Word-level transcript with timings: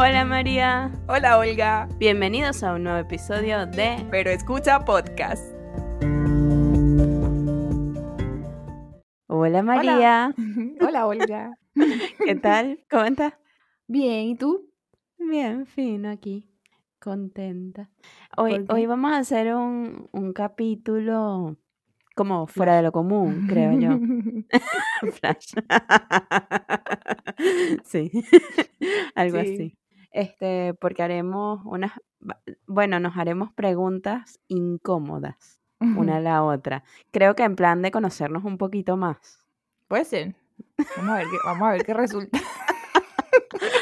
Hola 0.00 0.24
María. 0.24 0.92
Hola 1.08 1.38
Olga. 1.38 1.88
Bienvenidos 1.98 2.62
a 2.62 2.74
un 2.74 2.84
nuevo 2.84 2.98
episodio 2.98 3.66
de 3.66 4.06
Pero 4.12 4.30
escucha 4.30 4.84
podcast. 4.84 5.42
Hola 9.26 9.62
María. 9.64 10.32
Hola 10.80 11.06
Olga. 11.06 11.50
¿Qué 12.24 12.36
tal? 12.36 12.78
¿Cómo 12.88 13.04
estás? 13.06 13.34
Bien, 13.88 14.28
¿y 14.28 14.36
tú? 14.36 14.70
Bien, 15.18 15.66
fino 15.66 16.10
aquí. 16.10 16.48
Contenta. 17.00 17.90
Hoy, 18.36 18.64
hoy 18.68 18.86
vamos 18.86 19.12
a 19.12 19.18
hacer 19.18 19.52
un, 19.52 20.08
un 20.12 20.32
capítulo 20.32 21.56
como 22.14 22.46
fuera 22.48 22.76
de 22.76 22.82
lo 22.82 22.92
común, 22.92 23.46
creo 23.48 23.78
yo. 23.78 23.90
Flash. 25.12 25.54
sí, 27.84 28.10
algo 29.14 29.38
Sí. 29.40 29.52
así. 29.54 29.77
Este, 30.10 30.74
porque 30.80 31.02
haremos 31.02 31.60
unas, 31.64 31.92
bueno, 32.66 32.98
nos 33.00 33.16
haremos 33.16 33.52
preguntas 33.52 34.40
incómodas 34.48 35.60
una 35.80 36.16
a 36.16 36.20
la 36.20 36.42
otra. 36.42 36.82
Creo 37.12 37.36
que 37.36 37.44
en 37.44 37.54
plan 37.54 37.82
de 37.82 37.92
conocernos 37.92 38.42
un 38.44 38.58
poquito 38.58 38.96
más. 38.96 39.46
Puede 39.86 40.04
ser. 40.04 40.34
Vamos 40.96 41.10
a 41.14 41.18
ver 41.18 41.26
qué, 41.30 41.36
vamos 41.44 41.68
a 41.68 41.70
ver 41.72 41.84
qué 41.84 41.94
resulta. 41.94 42.38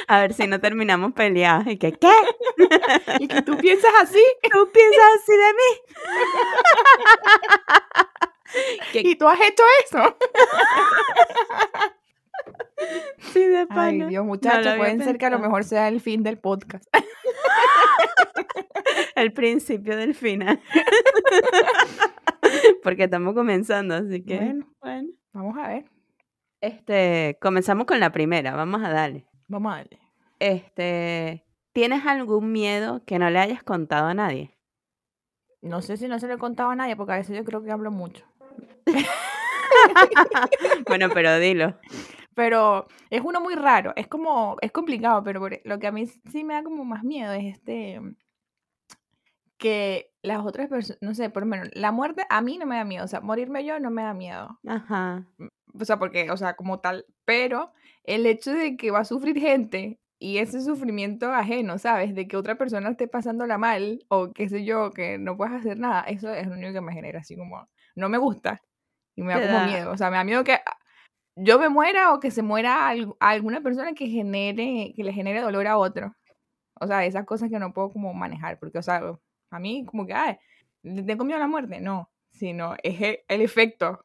A 0.09 0.21
ver 0.21 0.33
si 0.35 0.47
no 0.47 0.61
terminamos 0.61 1.13
peleadas 1.13 1.67
y 1.67 1.77
que, 1.79 1.93
¿qué? 1.93 2.13
¿Y 3.19 3.27
que 3.29 3.43
tú 3.43 3.57
piensas 3.59 3.91
así? 4.03 4.23
¿Tú 4.53 4.71
piensas 4.73 5.05
así 5.17 5.33
de 5.33 5.53
mí? 5.53 5.71
¿Qué- 8.93 9.01
¿Y 9.05 9.17
tú 9.17 9.27
has 9.27 9.41
hecho 9.41 9.65
eso? 9.85 10.17
Sí, 13.19 13.41
de 13.41 13.59
Ay, 13.59 13.67
pana. 13.67 14.09
Dios, 14.09 14.25
No 14.25 14.29
muchachos, 14.29 14.67
había 14.67 14.79
pueden 14.79 15.03
ser 15.03 15.19
que 15.19 15.27
a 15.27 15.31
lo 15.31 15.39
mejor 15.39 15.65
sea 15.65 15.89
el 15.89 16.01
fin 16.01 16.23
del 16.23 16.39
podcast. 16.39 16.85
El 19.15 19.33
principio 19.33 19.97
del 19.97 20.15
final. 20.15 20.61
Porque 22.83 23.05
estamos 23.05 23.35
comenzando, 23.35 23.95
así 23.95 24.23
que. 24.23 24.37
Bueno. 24.37 24.67
bueno. 24.81 25.09
Vamos 25.33 25.59
a 25.59 25.69
ver. 25.69 25.85
Este, 26.61 27.39
comenzamos 27.41 27.87
con 27.87 28.01
la 28.01 28.13
primera, 28.13 28.55
vamos 28.55 28.83
a 28.83 28.91
darle. 28.91 29.27
Vamos 29.49 29.73
a 29.73 29.77
darle. 29.77 29.99
Este, 30.39 31.45
¿tienes 31.73 32.07
algún 32.07 32.53
miedo 32.53 33.03
que 33.05 33.19
no 33.19 33.31
le 33.31 33.39
hayas 33.39 33.63
contado 33.63 34.07
a 34.07 34.15
nadie? 34.15 34.57
No 35.63 35.83
sé 35.83 35.97
si 35.97 36.09
no 36.09 36.19
se 36.19 36.27
lo 36.27 36.35
he 36.35 36.39
contado 36.39 36.71
a 36.71 36.77
nadie 36.77 36.97
porque 36.97 37.15
a 37.15 37.17
veces 37.17 37.37
yo 37.37 37.45
creo 37.45 37.63
que 37.63 37.71
hablo 37.71 37.91
mucho. 37.91 38.25
Bueno, 40.89 41.09
pero 41.13 41.39
dilo. 41.39 41.79
Pero 42.37 42.87
es 43.09 43.23
uno 43.25 43.41
muy 43.41 43.55
raro, 43.55 43.95
es 43.97 44.09
como, 44.09 44.59
es 44.61 44.71
complicado, 44.71 45.23
pero 45.25 45.41
por- 45.41 45.59
lo 45.65 45.79
que 45.79 45.87
a 45.87 45.91
mí 45.93 46.07
sí 46.07 46.45
me 46.45 46.53
da 46.53 46.63
como 46.63 46.85
más 46.85 47.03
miedo 47.03 47.33
es 47.33 47.55
este, 47.57 47.99
que 49.57 50.13
las 50.23 50.45
otras 50.45 50.69
personas, 50.69 50.99
no 51.01 51.15
sé, 51.15 51.31
por 51.31 51.45
lo 51.45 51.47
menos, 51.49 51.69
la 51.73 51.93
muerte 51.93 52.27
a 52.29 52.43
mí 52.43 52.59
no 52.59 52.67
me 52.67 52.77
da 52.77 52.85
miedo, 52.85 53.07
o 53.07 53.09
sea, 53.09 53.23
morirme 53.23 53.65
yo 53.65 53.81
no 53.81 53.91
me 53.91 54.03
da 54.03 54.13
miedo, 54.13 54.61
Ajá. 54.67 55.25
o 55.81 55.85
sea, 55.87 55.99
porque, 55.99 56.31
o 56.31 56.37
sea, 56.37 56.57
como 56.57 56.81
tal, 56.81 57.07
pero 57.25 57.73
el 58.05 58.27
hecho 58.27 58.53
de 58.53 58.77
que 58.77 58.91
va 58.91 58.99
a 58.99 59.05
sufrir 59.07 59.39
gente 59.41 59.99
y 60.19 60.37
ese 60.37 60.61
sufrimiento 60.61 61.33
ajeno, 61.33 61.79
¿sabes? 61.79 62.15
De 62.15 62.29
que 62.29 62.37
otra 62.37 62.57
persona 62.57 62.91
esté 62.91 63.09
pasándola 63.09 63.57
mal 63.57 64.05
o 64.09 64.31
qué 64.35 64.51
sé 64.51 64.63
yo, 64.67 64.91
que 64.91 65.17
no 65.17 65.39
puedas 65.39 65.55
hacer 65.55 65.79
nada, 65.79 66.03
eso 66.03 66.31
es 66.35 66.47
lo 66.47 66.53
único 66.53 66.75
que 66.75 66.81
me 66.83 66.93
genera 66.93 67.21
así 67.21 67.35
como, 67.35 67.67
no 67.95 68.11
me 68.11 68.19
gusta 68.19 68.61
y 69.15 69.23
me 69.23 69.33
da 69.33 69.41
como 69.41 69.65
miedo, 69.65 69.91
o 69.91 69.97
sea, 69.97 70.11
me 70.11 70.19
da 70.19 70.25
miedo 70.25 70.45
que 70.45 70.59
yo 71.37 71.59
me 71.59 71.69
muera 71.69 72.13
o 72.13 72.21
que 72.21 72.31
se 72.31 72.43
muera 72.43 72.89
a 72.89 72.95
alguna 73.21 73.61
persona 73.61 73.95
que 73.95 74.09
genere, 74.09 74.93
que 74.97 75.05
le 75.05 75.13
genere 75.13 75.41
dolor 75.41 75.67
a 75.67 75.79
otro. 75.79 76.15
O 76.81 76.87
sea, 76.87 77.05
esas 77.05 77.25
cosas 77.25 77.51
que 77.51 77.59
no 77.59 77.73
puedo 77.73 77.91
como 77.91 78.13
manejar, 78.15 78.59
porque, 78.59 78.79
o 78.79 78.83
sea, 78.83 79.03
a 79.51 79.59
mí 79.59 79.85
como 79.87 80.07
que, 80.07 80.15
ay, 80.15 80.37
¿le 80.83 81.03
tengo 81.03 81.25
miedo 81.25 81.37
a 81.37 81.41
la 81.41 81.49
muerte? 81.49 81.81
No, 81.81 82.11
sino 82.31 82.75
es 82.83 83.01
el, 83.01 83.19
el 83.29 83.41
efecto 83.41 84.01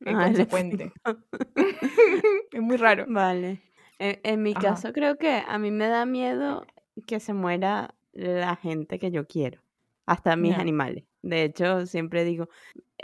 el 0.00 0.16
Ah, 0.16 0.26
el 0.26 0.28
consecuente. 0.28 0.92
es 2.52 2.60
muy 2.60 2.76
raro. 2.76 3.06
Vale. 3.08 3.60
En, 3.98 4.20
en 4.22 4.42
mi 4.42 4.52
Ajá. 4.52 4.60
caso 4.60 4.92
creo 4.92 5.16
que 5.18 5.42
a 5.46 5.58
mí 5.58 5.70
me 5.70 5.88
da 5.88 6.06
miedo 6.06 6.66
que 7.06 7.20
se 7.20 7.32
muera 7.32 7.94
la 8.12 8.56
gente 8.56 8.98
que 8.98 9.10
yo 9.10 9.26
quiero, 9.26 9.62
hasta 10.06 10.36
mis 10.36 10.56
animales. 10.56 11.04
De 11.22 11.44
hecho, 11.44 11.86
siempre 11.86 12.24
digo, 12.24 12.48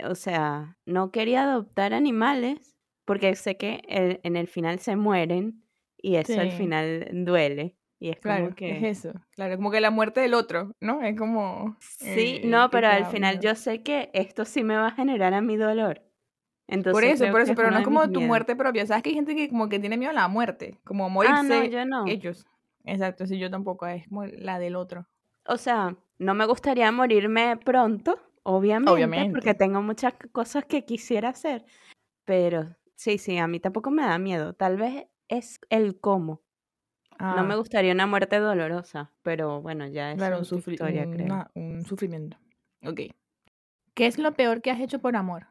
o 0.03 0.15
sea, 0.15 0.77
no 0.85 1.11
quería 1.11 1.43
adoptar 1.43 1.93
animales 1.93 2.76
porque 3.07 3.35
sé 3.35 3.55
que 3.55 3.81
el- 3.87 4.19
en 4.23 4.35
el 4.35 4.47
final 4.47 4.79
se 4.79 4.95
mueren 4.97 5.63
y 5.97 6.17
eso 6.17 6.39
al 6.41 6.51
Sí. 6.51 6.57
final 6.57 7.07
duele. 7.25 7.75
Y 7.99 8.09
es 8.09 8.19
Claro, 8.19 8.43
como 8.45 8.55
que... 8.55 8.77
es 8.77 8.83
eso. 9.05 9.13
Claro, 9.31 9.55
como 9.55 9.71
que 9.71 9.79
la 9.81 9.89
muerte 9.89 10.19
del 10.19 10.33
otro, 10.35 10.71
¿no? 10.81 11.01
Es 11.01 11.17
como... 11.17 11.77
Sí, 11.79 12.41
eh, 12.43 12.47
no, 12.47 12.69
pero 12.69 12.87
al 12.89 13.05
final 13.07 13.39
yo 13.39 13.55
sé 13.55 13.81
que 13.81 14.11
esto 14.13 14.45
sí 14.45 14.63
me 14.63 14.75
va 14.75 14.87
a 14.87 14.91
generar 14.91 15.33
a 15.33 15.41
mi 15.41 15.55
dolor. 15.55 16.03
Entonces 16.67 16.93
Por 16.93 17.03
eso, 17.05 17.31
por 17.31 17.41
eso, 17.41 17.51
es 17.53 17.55
pero 17.55 17.71
no 17.71 17.77
es 17.79 17.85
como 17.85 18.11
tu 18.11 18.19
muerte 18.21 18.55
propia. 18.55 18.85
¿Sabes 18.85 19.01
que 19.03 19.09
hay 19.09 19.15
gente 19.15 19.35
que 19.35 19.47
como 19.49 19.69
que 19.69 19.79
tiene 19.79 19.97
miedo 19.97 20.11
a 20.11 20.13
la 20.13 20.27
muerte? 20.27 20.77
Como 20.83 21.09
morirse 21.09 21.37
Ah, 21.37 21.43
no, 21.43 21.65
yo 21.65 21.85
no. 21.85 22.05
ellos. 22.07 22.45
Exacto, 22.83 23.25
sí, 23.25 23.39
yo 23.39 23.49
tampoco, 23.49 23.87
es 23.87 24.05
como 24.09 24.25
la 24.25 24.59
del 24.59 24.75
otro. 24.75 25.07
O 25.45 25.57
sea, 25.57 25.95
no 26.19 26.33
me 26.35 26.45
gustaría 26.45 26.91
morirme 26.91 27.57
pronto, 27.57 28.19
obviamente, 28.43 28.91
porque 28.91 28.91
Obviamente. 29.51 29.53
tengo 29.55 29.81
muchas 29.81 30.13
cosas 30.33 30.65
que 30.65 30.83
quisiera 30.85 31.29
hacer, 31.29 31.65
pero 32.25 32.75
sí, 32.97 33.17
sí, 33.17 33.37
a 33.37 33.47
mí 33.47 33.59
tampoco 33.61 33.91
me 33.91 34.03
da 34.03 34.17
miedo. 34.19 34.53
Tal 34.53 34.77
vez 34.77 35.07
es 35.29 35.59
el 35.69 35.99
cómo. 36.01 36.43
No 37.19 37.43
me 37.43 37.55
Ah, 37.55 37.57
gustaría 37.57 37.93
una 37.93 38.07
muerte 38.07 38.39
dolorosa, 38.39 39.13
pero 39.23 39.61
bueno, 39.61 39.87
ya 39.87 40.11
es 40.13 40.19
claro, 40.19 40.39
un, 40.39 40.45
historia, 40.45 41.07
creo. 41.07 41.25
una- 41.25 41.51
un 41.55 41.85
sufrimiento. 41.85 42.37
Ok. 42.85 43.01
¿Qué 43.95 44.07
es 44.07 44.17
lo 44.17 44.33
peor 44.33 44.61
que 44.61 44.71
has 44.71 44.79
hecho 44.79 44.99
por 44.99 45.15
amor? 45.15 45.47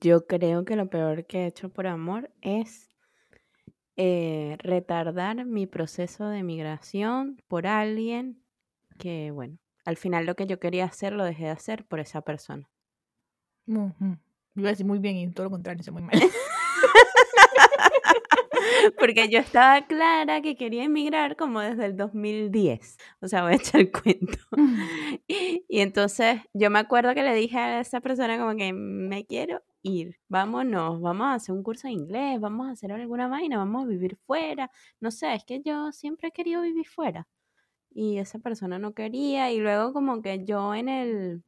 Yo 0.00 0.26
creo 0.28 0.64
que 0.64 0.76
lo 0.76 0.88
peor 0.90 1.26
que 1.26 1.38
he 1.40 1.46
hecho 1.46 1.70
por 1.70 1.88
amor 1.88 2.30
es 2.40 2.88
eh, 3.96 4.56
retardar 4.60 5.44
mi 5.46 5.66
proceso 5.66 6.28
de 6.28 6.42
migración 6.42 7.42
por 7.48 7.66
alguien 7.66 8.42
que, 8.98 9.30
bueno, 9.30 9.58
al 9.84 9.96
final 9.96 10.26
lo 10.26 10.34
que 10.36 10.46
yo 10.46 10.60
quería 10.60 10.84
hacer 10.86 11.12
lo 11.12 11.24
dejé 11.24 11.44
de 11.44 11.50
hacer 11.50 11.86
por 11.86 12.00
esa 12.00 12.22
persona. 12.22 12.68
Ujú. 13.66 14.16
Iba 14.60 14.68
a 14.68 14.72
decir 14.72 14.86
muy 14.86 14.98
bien 14.98 15.16
y 15.16 15.30
todo 15.32 15.44
lo 15.44 15.50
contrario, 15.50 15.80
hice 15.80 15.90
muy 15.90 16.02
mal. 16.02 16.12
Porque 18.98 19.28
yo 19.28 19.38
estaba 19.38 19.86
clara 19.86 20.40
que 20.40 20.56
quería 20.56 20.84
emigrar 20.84 21.36
como 21.36 21.60
desde 21.60 21.86
el 21.86 21.96
2010. 21.96 22.96
O 23.20 23.28
sea, 23.28 23.42
voy 23.42 23.52
a 23.52 23.56
echar 23.56 23.80
el 23.80 23.90
cuento. 23.90 24.38
Y 25.28 25.80
entonces 25.80 26.40
yo 26.52 26.70
me 26.70 26.78
acuerdo 26.78 27.14
que 27.14 27.22
le 27.22 27.34
dije 27.34 27.58
a 27.58 27.80
esa 27.80 28.00
persona 28.00 28.38
como 28.38 28.56
que 28.56 28.72
me 28.72 29.24
quiero 29.26 29.62
ir, 29.82 30.16
vámonos, 30.28 31.00
vamos 31.00 31.26
a 31.26 31.34
hacer 31.34 31.54
un 31.54 31.62
curso 31.62 31.88
de 31.88 31.94
inglés, 31.94 32.38
vamos 32.40 32.68
a 32.68 32.72
hacer 32.72 32.92
alguna 32.92 33.28
vaina, 33.28 33.56
vamos 33.56 33.84
a 33.84 33.86
vivir 33.86 34.16
fuera. 34.26 34.70
No 35.00 35.10
sé, 35.10 35.34
es 35.34 35.44
que 35.44 35.62
yo 35.62 35.92
siempre 35.92 36.28
he 36.28 36.32
querido 36.32 36.62
vivir 36.62 36.86
fuera. 36.88 37.26
Y 37.92 38.18
esa 38.18 38.38
persona 38.38 38.78
no 38.78 38.92
quería. 38.94 39.50
Y 39.50 39.58
luego 39.58 39.92
como 39.92 40.22
que 40.22 40.44
yo 40.44 40.74
en 40.74 40.88
el 40.88 41.42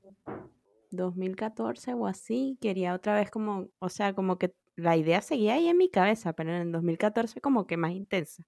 2014 0.93 1.95
o 1.95 2.07
así 2.07 2.59
quería 2.61 2.95
otra 2.95 3.15
vez 3.17 3.31
como, 3.31 3.69
o 3.79 3.89
sea, 3.89 4.15
como 4.15 4.39
que 4.39 4.55
la 4.77 4.97
idea 4.97 5.21
seguía 5.21 5.55
ahí 5.55 5.69
en 5.69 5.77
mi 5.77 5.91
cabeza, 5.91 6.33
pero 6.33 6.51
en 6.51 6.63
el 6.63 6.73
2014 6.73 7.41
como 7.41 7.67
que 7.67 7.77
más 7.77 7.93
intensa. 7.93 8.45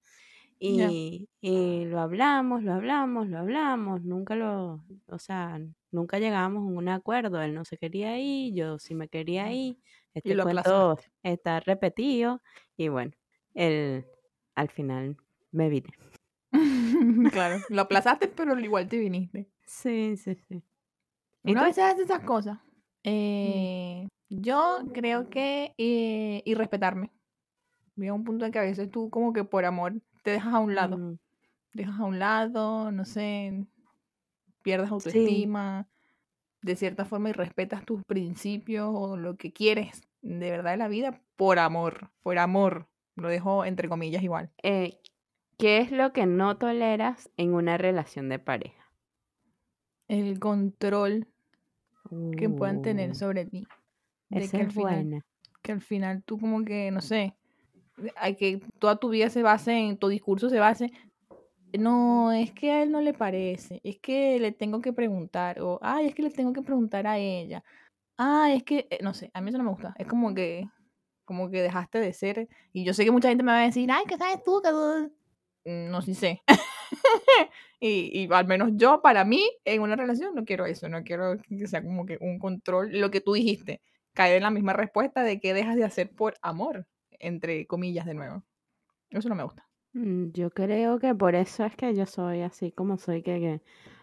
Y, 0.58 1.28
y 1.40 1.84
lo 1.84 2.00
hablamos, 2.00 2.62
lo 2.62 2.72
hablamos, 2.72 3.28
lo 3.28 3.38
hablamos, 3.38 4.02
nunca 4.02 4.34
lo, 4.34 4.84
o 5.08 5.18
sea, 5.18 5.60
nunca 5.90 6.18
llegamos 6.18 6.62
a 6.62 6.78
un 6.78 6.88
acuerdo, 6.88 7.42
él 7.42 7.54
no 7.54 7.64
se 7.64 7.76
quería 7.76 8.18
ir, 8.18 8.54
yo 8.54 8.78
sí 8.78 8.94
me 8.94 9.08
quería 9.08 9.52
ir, 9.52 9.76
este 10.14 10.34
lo 10.34 10.44
cuento 10.44 10.98
está 11.22 11.60
repetido 11.60 12.40
y 12.76 12.88
bueno, 12.88 13.12
él 13.52 14.06
al 14.54 14.70
final 14.70 15.16
me 15.50 15.68
vine. 15.68 15.90
claro, 17.32 17.60
lo 17.68 17.82
aplazaste, 17.82 18.28
pero 18.28 18.58
igual 18.58 18.88
te 18.88 18.98
viniste. 18.98 19.50
Sí, 19.66 20.16
sí, 20.16 20.34
sí. 20.48 20.62
Veces 21.44 21.84
hace 21.84 22.02
esas 22.02 22.20
cosas. 22.20 22.58
Eh, 23.02 24.08
yo 24.30 24.78
creo 24.92 25.28
que 25.28 25.74
eh, 25.76 26.42
y 26.44 26.54
respetarme. 26.54 27.10
Llega 27.96 28.12
un 28.14 28.24
punto 28.24 28.44
en 28.44 28.52
que 28.52 28.58
a 28.58 28.62
veces 28.62 28.90
tú 28.90 29.10
como 29.10 29.32
que 29.32 29.44
por 29.44 29.64
amor 29.64 29.94
te 30.22 30.30
dejas 30.32 30.54
a 30.54 30.58
un 30.58 30.74
lado. 30.74 30.98
Mm, 30.98 31.18
Dejas 31.74 31.98
a 32.00 32.04
un 32.04 32.18
lado, 32.20 32.92
no 32.92 33.04
sé, 33.04 33.66
pierdes 34.62 34.88
Sí. 34.88 34.92
autoestima, 34.94 35.88
de 36.62 36.76
cierta 36.76 37.04
forma 37.04 37.30
y 37.30 37.32
respetas 37.32 37.84
tus 37.84 38.02
principios 38.04 38.88
o 38.92 39.16
lo 39.16 39.36
que 39.36 39.52
quieres 39.52 40.02
de 40.22 40.50
verdad 40.50 40.70
de 40.70 40.76
la 40.78 40.88
vida 40.88 41.20
por 41.36 41.58
amor, 41.58 42.10
por 42.22 42.38
amor. 42.38 42.88
Lo 43.16 43.28
dejo 43.28 43.64
entre 43.64 43.88
comillas 43.88 44.22
igual. 44.22 44.50
eh, 44.62 44.98
¿Qué 45.58 45.78
es 45.78 45.92
lo 45.92 46.12
que 46.12 46.26
no 46.26 46.56
toleras 46.58 47.30
en 47.36 47.54
una 47.54 47.76
relación 47.76 48.28
de 48.28 48.38
pareja? 48.40 48.90
El 50.08 50.38
control 50.40 51.28
que 52.36 52.48
puedan 52.48 52.82
tener 52.82 53.10
Uh, 53.10 53.14
sobre 53.14 53.46
ti. 53.46 53.66
De 54.30 54.44
esa 54.44 54.58
que 54.58 54.62
al 54.62 54.68
es 54.68 54.74
final 54.74 55.04
buena. 55.04 55.26
que 55.62 55.72
al 55.72 55.80
final 55.80 56.22
tú 56.24 56.38
como 56.38 56.64
que, 56.64 56.90
no 56.90 57.00
sé, 57.00 57.34
hay 58.16 58.36
que 58.36 58.60
toda 58.78 58.96
tu 58.96 59.08
vida 59.10 59.30
se 59.30 59.42
base 59.42 59.72
en, 59.72 59.96
tu 59.96 60.08
discurso 60.08 60.50
se 60.50 60.58
base 60.58 60.90
no, 61.78 62.32
es 62.32 62.52
que 62.52 62.70
a 62.70 62.82
él 62.82 62.90
no 62.92 63.00
le 63.00 63.12
parece, 63.14 63.80
es 63.82 63.98
que 63.98 64.38
le 64.38 64.52
tengo 64.52 64.80
que 64.80 64.92
preguntar, 64.92 65.60
o, 65.60 65.78
ay, 65.82 66.06
es 66.06 66.14
que 66.14 66.22
le 66.22 66.30
tengo 66.30 66.52
que 66.52 66.62
preguntar 66.62 67.06
a 67.06 67.18
ella, 67.18 67.64
ah, 68.16 68.52
es 68.52 68.62
que, 68.62 68.86
eh, 68.90 68.98
no 69.02 69.14
sé, 69.14 69.30
a 69.34 69.40
mí 69.40 69.48
eso 69.48 69.58
no 69.58 69.64
me 69.64 69.70
gusta, 69.70 69.94
es 69.98 70.06
como 70.06 70.34
que, 70.34 70.68
como 71.24 71.50
que 71.50 71.62
dejaste 71.62 71.98
de 71.98 72.12
ser, 72.12 72.48
y 72.72 72.84
yo 72.84 72.94
sé 72.94 73.04
que 73.04 73.10
mucha 73.10 73.28
gente 73.28 73.42
me 73.42 73.52
va 73.52 73.60
a 73.62 73.64
decir, 73.64 73.90
ay, 73.90 74.04
¿qué 74.06 74.16
sabes 74.16 74.42
tú? 74.44 74.62
Que 74.62 75.70
mm, 75.70 75.90
No 75.90 76.02
sí 76.02 76.14
sé. 76.14 76.42
y, 77.86 78.10
y 78.24 78.28
al 78.32 78.46
menos 78.46 78.70
yo, 78.74 79.00
para 79.02 79.24
mí, 79.24 79.42
en 79.64 79.82
una 79.82 79.96
relación, 79.96 80.34
no 80.34 80.44
quiero 80.44 80.66
eso, 80.66 80.88
no 80.88 81.02
quiero 81.02 81.36
que 81.48 81.66
sea 81.66 81.82
como 81.82 82.06
que 82.06 82.18
un 82.20 82.38
control, 82.38 82.98
lo 83.00 83.10
que 83.10 83.20
tú 83.20 83.32
dijiste, 83.34 83.80
caer 84.12 84.36
en 84.36 84.42
la 84.44 84.50
misma 84.50 84.72
respuesta 84.72 85.22
de 85.22 85.40
que 85.40 85.54
dejas 85.54 85.76
de 85.76 85.84
hacer 85.84 86.10
por 86.10 86.34
amor, 86.42 86.86
entre 87.18 87.66
comillas 87.66 88.06
de 88.06 88.14
nuevo. 88.14 88.42
Eso 89.10 89.28
no 89.28 89.34
me 89.34 89.42
gusta. 89.44 89.68
Mm, 89.92 90.30
Yo 90.32 90.50
creo 90.50 90.98
que 90.98 91.14
por 91.14 91.34
eso 91.34 91.64
es 91.64 91.76
que 91.76 91.94
yo 91.94 92.06
soy 92.06 92.40
así 92.42 92.72
como 92.72 92.96
soy, 92.98 93.22
que, 93.22 93.38
que, 93.38 93.60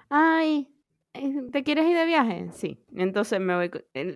ay, 0.10 0.70
eh, 1.14 1.42
¿te 1.52 1.64
quieres 1.64 1.86
ir 1.88 1.98
de 1.98 2.06
viaje? 2.06 2.50
Sí. 2.54 2.80
Entonces 2.96 3.40
me 3.42 3.56
voy, 3.56 3.72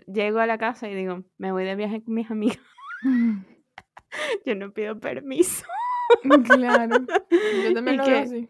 llego 0.07 0.39
a 0.39 0.45
la 0.47 0.57
casa 0.57 0.87
y 0.89 0.95
digo, 0.95 1.23
me 1.37 1.51
voy 1.51 1.65
de 1.65 1.75
viaje 1.75 2.01
con 2.03 2.13
mis 2.13 2.29
amigas. 2.31 2.59
Yo 4.45 4.55
no 4.55 4.71
pido 4.71 4.99
permiso. 4.99 5.65
claro. 6.47 6.97
Yo 7.63 7.73
también 7.73 7.95
Y 7.95 7.97
lo 7.97 8.05
veo 8.05 8.13
que- 8.13 8.19
así. 8.21 8.49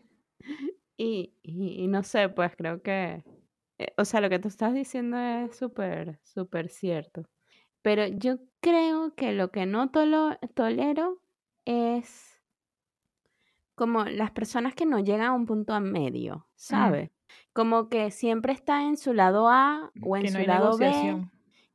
Y, 0.98 1.34
y, 1.44 1.84
y 1.84 1.88
no 1.88 2.04
sé, 2.04 2.30
pues 2.30 2.56
creo 2.56 2.82
que, 2.82 3.24
eh, 3.78 3.94
o 3.98 4.06
sea, 4.06 4.22
lo 4.22 4.30
que 4.30 4.40
tú 4.40 4.48
estás 4.48 4.74
diciendo 4.74 5.18
es 5.18 5.56
súper, 5.58 6.20
súper 6.24 6.70
cierto. 6.70 7.24
Pero 7.82 8.08
yo 8.08 8.38
creo 8.62 9.16
que 9.16 9.34
lo 9.34 9.52
que 9.52 9.66
no 9.66 9.92
tolo- 9.92 10.38
tolero 10.56 11.22
es 11.66 12.42
como 13.76 14.06
las 14.06 14.32
personas 14.32 14.74
que 14.76 14.86
no 14.86 15.00
llegan 15.00 15.28
a 15.28 15.34
un 15.34 15.46
punto 15.46 15.74
a 15.74 15.80
medio, 15.80 16.48
¿sabes? 16.56 17.12
Como 17.54 17.90
que 17.90 18.12
siempre 18.12 18.54
está 18.54 18.84
en 18.84 18.96
su 18.98 19.14
lado 19.14 19.50
A 19.50 19.92
o 20.02 20.16
en 20.16 20.24
Que 20.24 20.32
su 20.32 20.44
lado 20.44 20.78
B 20.78 21.18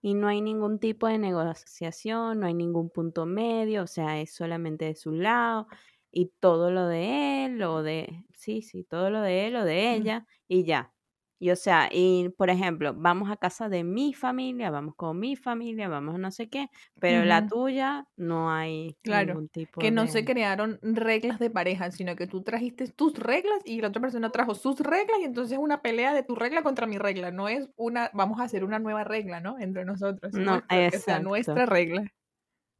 y 0.02 0.14
no 0.14 0.28
hay 0.28 0.40
ningún 0.40 0.78
tipo 0.78 1.06
de 1.08 1.18
negociación, 1.18 2.40
no 2.40 2.46
hay 2.46 2.54
ningún 2.54 2.88
punto 2.90 3.26
medio, 3.26 3.82
o 3.82 3.86
sea, 3.86 4.18
es 4.20 4.32
solamente 4.34 4.86
de 4.86 4.94
su 4.94 5.12
lado 5.12 5.66
y 6.12 6.32
todo 6.40 6.70
lo 6.70 6.86
de 6.86 7.46
él 7.46 7.62
o 7.62 7.82
de, 7.82 8.24
sí, 8.34 8.62
sí, 8.62 8.84
todo 8.84 9.10
lo 9.10 9.20
de 9.22 9.46
él 9.46 9.56
o 9.56 9.64
de 9.64 9.94
ella 9.94 10.26
y 10.48 10.64
ya. 10.64 10.94
Y 11.38 11.50
o 11.50 11.56
sea, 11.56 11.88
y 11.90 12.28
por 12.36 12.50
ejemplo, 12.50 12.94
vamos 12.94 13.30
a 13.30 13.36
casa 13.36 13.68
de 13.70 13.82
mi 13.84 14.12
familia, 14.14 14.70
vamos 14.70 14.94
con 14.96 15.18
mi 15.18 15.36
familia, 15.36 15.88
vamos 15.88 16.14
a 16.16 16.18
no 16.18 16.30
sé 16.30 16.50
qué, 16.50 16.68
pero 16.98 17.24
la 17.24 17.46
tuya 17.48 18.06
no 18.16 18.50
hay 18.52 18.98
Claro, 19.02 19.34
ningún 19.34 19.48
tipo 19.48 19.78
Que 19.78 19.90
no 19.90 20.06
se 20.06 20.26
crearon 20.26 20.78
reglas 20.82 21.38
de 21.38 21.48
pareja, 21.50 21.90
sino 21.90 22.16
que 22.16 22.26
tú 22.26 22.42
trajiste 22.42 22.86
tus 22.88 23.14
reglas 23.18 23.62
y 23.64 23.80
la 23.80 23.88
otra 23.88 24.02
persona 24.02 24.30
trajo 24.30 24.54
sus 24.54 24.78
reglas 24.80 25.18
y 25.20 25.24
entonces 25.24 25.52
es 25.52 25.58
una 25.58 25.80
pelea 25.80 26.12
de 26.12 26.22
tu 26.22 26.34
regla 26.34 26.62
contra 26.62 26.86
mi 26.86 26.98
regla. 26.98 27.30
No 27.30 27.48
es 27.48 27.70
una, 27.76 28.10
vamos 28.12 28.40
a 28.40 28.44
hacer 28.44 28.62
una 28.62 28.78
nueva 28.78 29.04
regla, 29.04 29.40
¿no? 29.40 29.58
Entre 29.58 29.86
nosotros. 29.86 30.34
No, 30.36 30.60
nuestra- 30.68 30.86
que 30.90 30.98
sea 31.00 31.18
nuestra 31.18 31.64
regla. 31.64 32.04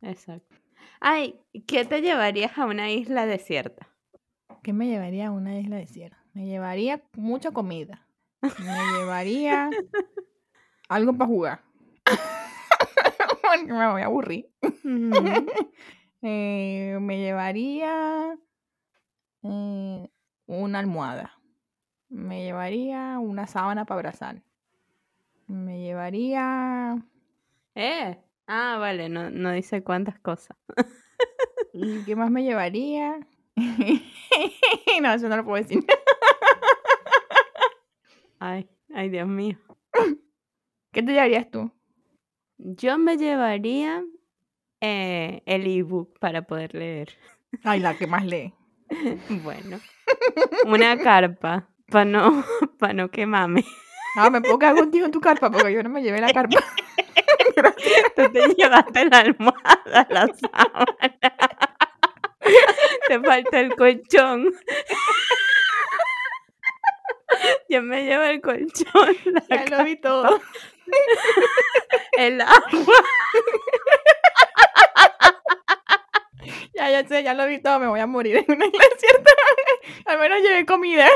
Exacto. 0.02 0.56
Ay, 1.00 1.40
¿qué 1.66 1.84
te 1.84 2.00
llevarías 2.00 2.56
a 2.58 2.66
una 2.66 2.90
isla 2.90 3.26
desierta? 3.26 3.88
¿Qué 4.62 4.72
me 4.72 4.86
llevaría 4.86 5.28
a 5.28 5.30
una 5.30 5.58
isla 5.58 5.76
desierta? 5.76 6.22
Me 6.34 6.46
llevaría 6.46 7.02
mucha 7.16 7.50
comida. 7.50 8.06
Me 8.42 8.98
llevaría 8.98 9.70
algo 10.88 11.12
para 11.12 11.28
jugar. 11.28 11.60
Porque 12.04 13.64
me 13.72 13.90
voy 13.92 14.02
a 14.02 14.06
aburrir. 14.06 14.50
Eh, 16.22 16.98
me 17.00 17.16
llevaría 17.18 18.36
eh, 19.42 20.10
una 20.46 20.78
almohada. 20.78 21.40
Me 22.10 22.42
llevaría 22.42 23.18
una 23.18 23.46
sábana 23.46 23.86
para 23.86 24.00
abrazar. 24.00 24.42
Me 25.46 25.80
llevaría. 25.80 27.02
Eh, 27.74 28.22
ah, 28.50 28.76
vale, 28.78 29.08
no, 29.08 29.30
no 29.30 29.52
dice 29.52 29.82
cuántas 29.82 30.18
cosas. 30.18 30.56
¿Y 31.72 32.04
qué 32.04 32.16
más 32.16 32.30
me 32.30 32.42
llevaría? 32.42 33.18
no, 35.02 35.12
eso 35.12 35.28
no 35.28 35.36
lo 35.36 35.44
puedo 35.44 35.62
decir. 35.62 35.84
Ay, 38.42 38.70
ay, 38.94 39.10
Dios 39.10 39.28
mío. 39.28 39.58
¿Qué 40.92 41.02
te 41.02 41.12
llevarías 41.12 41.50
tú? 41.50 41.70
Yo 42.56 42.96
me 42.96 43.18
llevaría 43.18 44.02
eh, 44.80 45.42
el 45.44 45.66
ebook 45.66 46.18
para 46.18 46.46
poder 46.46 46.74
leer. 46.74 47.18
Ay, 47.64 47.80
la 47.80 47.98
que 47.98 48.06
más 48.06 48.24
lee. 48.24 48.54
Bueno, 49.44 49.78
una 50.64 50.98
carpa 50.98 51.68
para 51.90 52.06
no, 52.06 52.42
para 52.78 52.94
no 52.94 53.10
quemarme. 53.10 53.62
Ah, 54.16 54.30
me 54.30 54.40
puedo 54.40 54.58
quedar 54.58 54.74
contigo 54.74 55.04
en 55.04 55.12
tu 55.12 55.20
carpa 55.20 55.50
porque 55.50 55.72
yo 55.72 55.82
no 55.82 55.90
me 55.90 56.02
llevé 56.02 56.20
la 56.22 56.32
carpa. 56.32 56.60
Tú 58.16 58.22
te 58.32 58.48
llevaste 58.56 59.04
la 59.06 59.18
almohada, 59.18 60.06
la 60.10 60.26
sábana. 60.28 61.18
Te 63.08 63.20
falta 63.20 63.60
el 63.60 63.74
colchón. 63.76 64.52
Yo 67.68 67.82
me 67.82 68.04
llevo 68.04 68.24
el 68.24 68.40
colchón, 68.40 69.16
la 69.24 69.42
Ya 69.48 69.76
lo 69.78 69.84
vi 69.84 69.96
todo. 69.96 70.40
el 72.18 72.40
agua. 72.40 72.94
Ya, 76.74 76.90
ya 76.90 77.06
sé, 77.06 77.22
ya 77.22 77.34
lo 77.34 77.46
vi 77.46 77.60
todo. 77.60 77.78
Me 77.78 77.86
voy 77.88 78.00
a 78.00 78.06
morir 78.06 78.36
en 78.38 78.44
una 78.48 78.66
isla 78.66 78.84
desierta. 78.94 79.32
Al 80.06 80.18
menos 80.18 80.40
llevé 80.40 80.64
comida. 80.66 81.06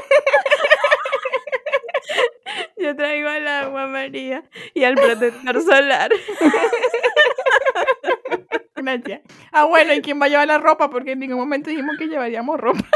Yo 2.85 2.95
traigo 2.95 3.31
el 3.31 3.49
agua, 3.49 3.87
María, 3.87 4.45
y 4.75 4.83
el 4.83 4.95
protector 4.95 5.63
solar. 5.63 6.13
Gracias. 8.77 9.23
Ah, 9.53 9.65
bueno, 9.65 9.95
¿y 9.95 10.03
quién 10.03 10.21
va 10.21 10.27
a 10.27 10.29
llevar 10.29 10.47
la 10.47 10.59
ropa? 10.59 10.91
Porque 10.91 11.13
en 11.13 11.21
ningún 11.21 11.39
momento 11.39 11.71
dijimos 11.71 11.97
que 11.99 12.09
llevaríamos 12.09 12.61
ropa. 12.61 12.85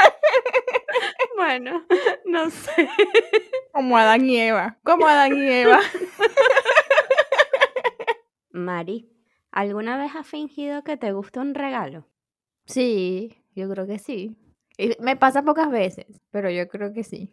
Bueno, 1.36 1.86
no 2.24 2.50
sé. 2.50 2.88
Como 3.72 3.96
Adán 3.96 4.26
y 4.26 4.38
Eva. 4.38 4.76
Como 4.82 5.06
Adán 5.06 5.38
y 5.38 5.48
Eva. 5.48 5.78
Mari, 8.50 9.08
¿alguna 9.52 9.96
vez 9.96 10.16
has 10.16 10.26
fingido 10.26 10.82
que 10.82 10.96
te 10.96 11.12
gusta 11.12 11.40
un 11.40 11.54
regalo? 11.54 12.08
Sí, 12.66 13.40
yo 13.54 13.70
creo 13.70 13.86
que 13.86 14.00
sí. 14.00 14.36
Y 14.76 15.00
me 15.00 15.14
pasa 15.14 15.44
pocas 15.44 15.70
veces, 15.70 16.20
pero 16.30 16.50
yo 16.50 16.66
creo 16.66 16.92
que 16.92 17.04
sí. 17.04 17.32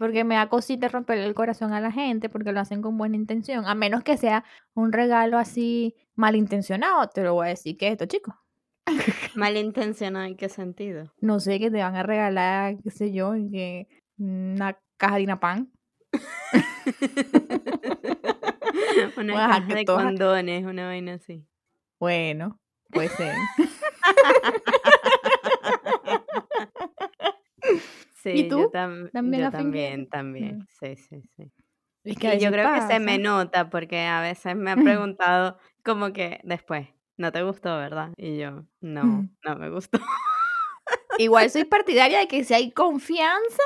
Porque 0.00 0.24
me 0.24 0.36
da 0.36 0.48
cosita 0.48 0.88
romperle 0.88 1.26
el 1.26 1.34
corazón 1.34 1.74
a 1.74 1.80
la 1.82 1.92
gente 1.92 2.30
porque 2.30 2.52
lo 2.52 2.60
hacen 2.60 2.80
con 2.80 2.96
buena 2.96 3.16
intención. 3.16 3.66
A 3.66 3.74
menos 3.74 4.02
que 4.02 4.16
sea 4.16 4.44
un 4.72 4.92
regalo 4.92 5.36
así 5.36 5.94
malintencionado, 6.14 7.06
te 7.10 7.22
lo 7.22 7.34
voy 7.34 7.48
a 7.48 7.50
decir 7.50 7.76
que 7.76 7.88
esto, 7.88 8.06
chicos. 8.06 8.34
Malintencionado, 9.36 10.24
¿en 10.24 10.38
qué 10.38 10.48
sentido? 10.48 11.12
No 11.20 11.38
sé, 11.38 11.58
que 11.58 11.70
te 11.70 11.82
van 11.82 11.96
a 11.96 12.02
regalar, 12.02 12.78
qué 12.82 12.90
sé 12.90 13.12
yo, 13.12 13.34
que 13.52 13.88
una 14.16 14.78
caja 14.96 15.18
de 15.18 15.36
pan. 15.36 15.70
una 19.18 19.34
caja 19.34 19.60
de 19.60 19.84
todas- 19.84 20.04
condones, 20.04 20.64
una 20.64 20.86
vaina 20.86 21.12
así. 21.12 21.46
Bueno, 21.98 22.58
puede 22.90 23.10
ser. 23.10 23.34
Sí, 28.22 28.48
tú? 28.48 28.60
yo, 28.60 28.70
tam- 28.70 29.10
¿También 29.12 29.44
yo 29.44 29.50
también, 29.50 30.08
también. 30.08 30.58
Mm. 30.58 30.66
Sí, 30.80 30.96
sí, 30.96 31.22
sí. 31.36 31.52
Es 32.04 32.16
Y 32.16 32.40
yo 32.40 32.50
creo 32.50 32.72
que 32.72 32.80
se 32.82 32.98
me 33.00 33.18
nota 33.18 33.70
porque 33.70 34.00
a 34.06 34.20
veces 34.22 34.56
me 34.56 34.70
han 34.72 34.82
preguntado 34.84 35.58
como 35.84 36.12
que 36.12 36.40
después, 36.44 36.88
no 37.18 37.32
te 37.32 37.42
gustó, 37.42 37.76
¿verdad? 37.78 38.12
Y 38.16 38.38
yo, 38.38 38.64
no, 38.80 39.04
Mm. 39.06 39.28
no 39.44 39.56
me 39.56 39.70
gustó. 39.70 39.98
Igual 41.18 41.50
soy 41.50 41.64
partidaria 41.70 42.18
de 42.20 42.28
que 42.28 42.44
si 42.44 42.54
hay 42.54 42.70
confianza, 42.72 43.62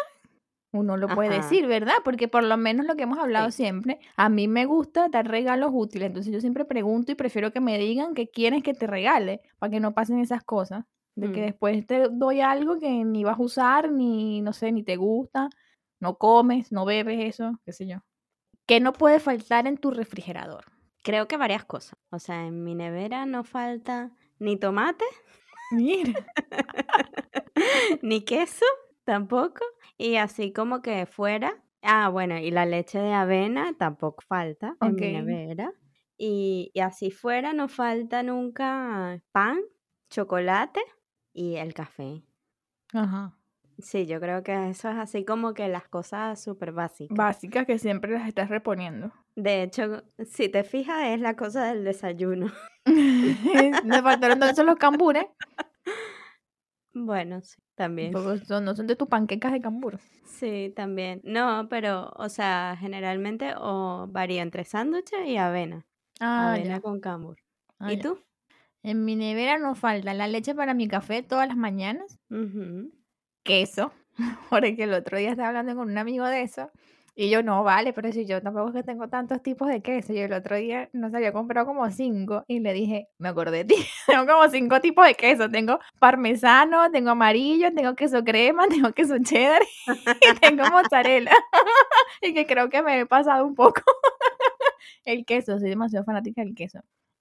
uno 0.72 0.96
lo 0.96 1.08
puede 1.08 1.30
Ajá. 1.30 1.42
decir, 1.42 1.66
¿verdad? 1.68 1.94
Porque 2.04 2.28
por 2.28 2.42
lo 2.44 2.56
menos 2.56 2.86
lo 2.86 2.96
que 2.96 3.04
hemos 3.04 3.18
hablado 3.18 3.50
Sí. 3.50 3.58
siempre, 3.58 4.00
a 4.16 4.28
mí 4.28 4.48
me 4.48 4.66
gusta 4.66 5.08
dar 5.08 5.28
regalos 5.28 5.70
útiles, 5.72 6.08
entonces 6.08 6.32
yo 6.32 6.40
siempre 6.40 6.64
pregunto 6.64 7.12
y 7.12 7.14
prefiero 7.14 7.52
que 7.52 7.60
me 7.60 7.78
digan 7.78 8.14
qué 8.14 8.28
quieres 8.28 8.62
que 8.64 8.74
te 8.74 8.86
regale, 8.88 9.40
para 9.58 9.70
que 9.70 9.80
no 9.80 9.94
pasen 9.94 10.18
esas 10.20 10.42
cosas, 10.44 10.84
de 11.16 11.32
que 11.32 11.40
Mm. 11.42 11.44
después 11.46 11.86
te 11.86 12.08
doy 12.10 12.40
algo 12.40 12.78
que 12.78 12.90
ni 13.04 13.24
vas 13.24 13.38
a 13.38 13.42
usar, 13.42 13.90
ni, 13.92 14.40
no 14.40 14.52
sé, 14.52 14.72
ni 14.72 14.82
te 14.82 14.96
gusta, 14.96 15.48
no 16.00 16.16
comes, 16.18 16.72
no 16.72 16.84
bebes 16.84 17.18
eso, 17.34 17.52
qué 17.64 17.72
sé 17.72 17.86
yo. 17.86 17.98
¿Qué 18.66 18.80
no 18.80 18.92
puede 18.92 19.20
faltar 19.20 19.66
en 19.66 19.76
tu 19.76 19.90
refrigerador? 19.90 20.64
Creo 21.02 21.28
que 21.28 21.36
varias 21.36 21.64
cosas. 21.66 21.98
O 22.10 22.18
sea, 22.18 22.46
en 22.46 22.64
mi 22.64 22.74
nevera 22.74 23.26
no 23.26 23.44
falta 23.44 24.10
ni 24.38 24.56
tomate, 24.58 25.04
Mira. 25.70 26.12
ni 28.02 28.22
queso 28.24 28.64
tampoco. 29.04 29.64
Y 29.98 30.16
así 30.16 30.52
como 30.52 30.82
que 30.82 31.06
fuera. 31.06 31.62
Ah, 31.82 32.08
bueno, 32.08 32.38
y 32.38 32.50
la 32.50 32.64
leche 32.66 32.98
de 32.98 33.12
avena 33.12 33.74
tampoco 33.78 34.22
falta 34.26 34.76
en 34.80 34.94
mi 34.94 35.12
nevera. 35.12 35.72
Y, 36.16 36.70
y 36.74 36.80
así 36.80 37.10
fuera 37.10 37.52
no 37.52 37.68
falta 37.68 38.22
nunca 38.22 39.20
pan, 39.32 39.60
chocolate 40.10 40.80
y 41.34 41.56
el 41.56 41.74
café. 41.74 42.22
Ajá. 42.94 43.36
Sí, 43.78 44.06
yo 44.06 44.20
creo 44.20 44.42
que 44.44 44.70
eso 44.70 44.88
es 44.88 44.96
así 44.96 45.24
como 45.24 45.52
que 45.52 45.66
las 45.68 45.88
cosas 45.88 46.40
súper 46.42 46.70
básicas. 46.72 47.16
Básicas 47.16 47.66
que 47.66 47.78
siempre 47.80 48.12
las 48.12 48.28
estás 48.28 48.48
reponiendo. 48.48 49.12
De 49.34 49.64
hecho, 49.64 50.04
si 50.30 50.48
te 50.48 50.62
fijas, 50.62 51.08
es 51.08 51.20
la 51.20 51.34
cosa 51.34 51.64
del 51.64 51.82
desayuno. 51.84 52.52
Me 52.86 54.02
faltaron 54.02 54.34
entonces 54.40 54.64
los 54.64 54.76
cambures. 54.76 55.26
Bueno, 56.92 57.40
sí, 57.42 57.56
también. 57.74 58.12
Porque 58.12 58.38
son- 58.44 58.64
no 58.64 58.74
son 58.76 58.86
de 58.86 58.94
tus 58.96 59.08
panquecas 59.08 59.52
de 59.52 59.60
cambur. 59.60 59.98
Sí, 60.26 60.72
también. 60.76 61.20
No, 61.24 61.66
pero, 61.68 62.12
o 62.16 62.28
sea, 62.28 62.76
generalmente 62.78 63.54
o 63.58 64.06
varía 64.08 64.42
entre 64.42 64.64
sándwiches 64.64 65.26
y 65.26 65.36
avena. 65.36 65.84
Ah, 66.20 66.50
avena 66.52 66.76
ya. 66.76 66.80
con 66.80 67.00
cambur. 67.00 67.36
Ah, 67.80 67.92
¿Y 67.92 67.96
ya. 67.96 68.02
tú? 68.02 68.18
En 68.84 69.02
mi 69.06 69.16
nevera 69.16 69.56
nos 69.58 69.78
falta 69.78 70.12
la 70.12 70.28
leche 70.28 70.54
para 70.54 70.74
mi 70.74 70.86
café 70.88 71.22
todas 71.22 71.48
las 71.48 71.56
mañanas, 71.56 72.20
Ujú. 72.28 72.92
queso, 73.42 73.92
porque 74.50 74.84
el 74.84 74.92
otro 74.92 75.16
día 75.16 75.30
estaba 75.30 75.48
hablando 75.48 75.74
con 75.74 75.90
un 75.90 75.96
amigo 75.96 76.26
de 76.26 76.42
eso, 76.42 76.70
y 77.16 77.30
yo, 77.30 77.42
no, 77.42 77.64
vale, 77.64 77.94
pero 77.94 78.12
si 78.12 78.26
yo 78.26 78.42
tampoco 78.42 78.68
es 78.68 78.74
que 78.74 78.82
tengo 78.82 79.08
tantos 79.08 79.42
tipos 79.42 79.68
de 79.68 79.80
queso, 79.80 80.12
y 80.12 80.18
el 80.18 80.34
otro 80.34 80.56
día 80.56 80.90
nos 80.92 81.14
había 81.14 81.32
comprado 81.32 81.66
como 81.66 81.90
cinco, 81.90 82.44
y 82.46 82.60
le 82.60 82.74
dije, 82.74 83.08
me 83.16 83.30
acordé 83.30 83.64
de 83.64 83.74
ti, 83.74 83.74
tengo 84.06 84.26
como 84.26 84.50
cinco 84.50 84.78
tipos 84.82 85.06
de 85.06 85.14
queso, 85.14 85.50
tengo 85.50 85.78
parmesano, 85.98 86.90
tengo 86.90 87.08
amarillo, 87.08 87.72
tengo 87.72 87.94
queso 87.94 88.22
crema, 88.22 88.68
tengo 88.68 88.92
queso 88.92 89.16
cheddar, 89.18 89.62
y 90.20 90.40
tengo 90.40 90.64
mozzarella, 90.70 91.32
y 92.20 92.34
que 92.34 92.44
creo 92.44 92.68
que 92.68 92.82
me 92.82 93.00
he 93.00 93.06
pasado 93.06 93.46
un 93.46 93.54
poco 93.54 93.80
el 95.06 95.24
queso, 95.24 95.58
soy 95.58 95.70
demasiado 95.70 96.04
fanática 96.04 96.42
del 96.42 96.54
queso. 96.54 96.80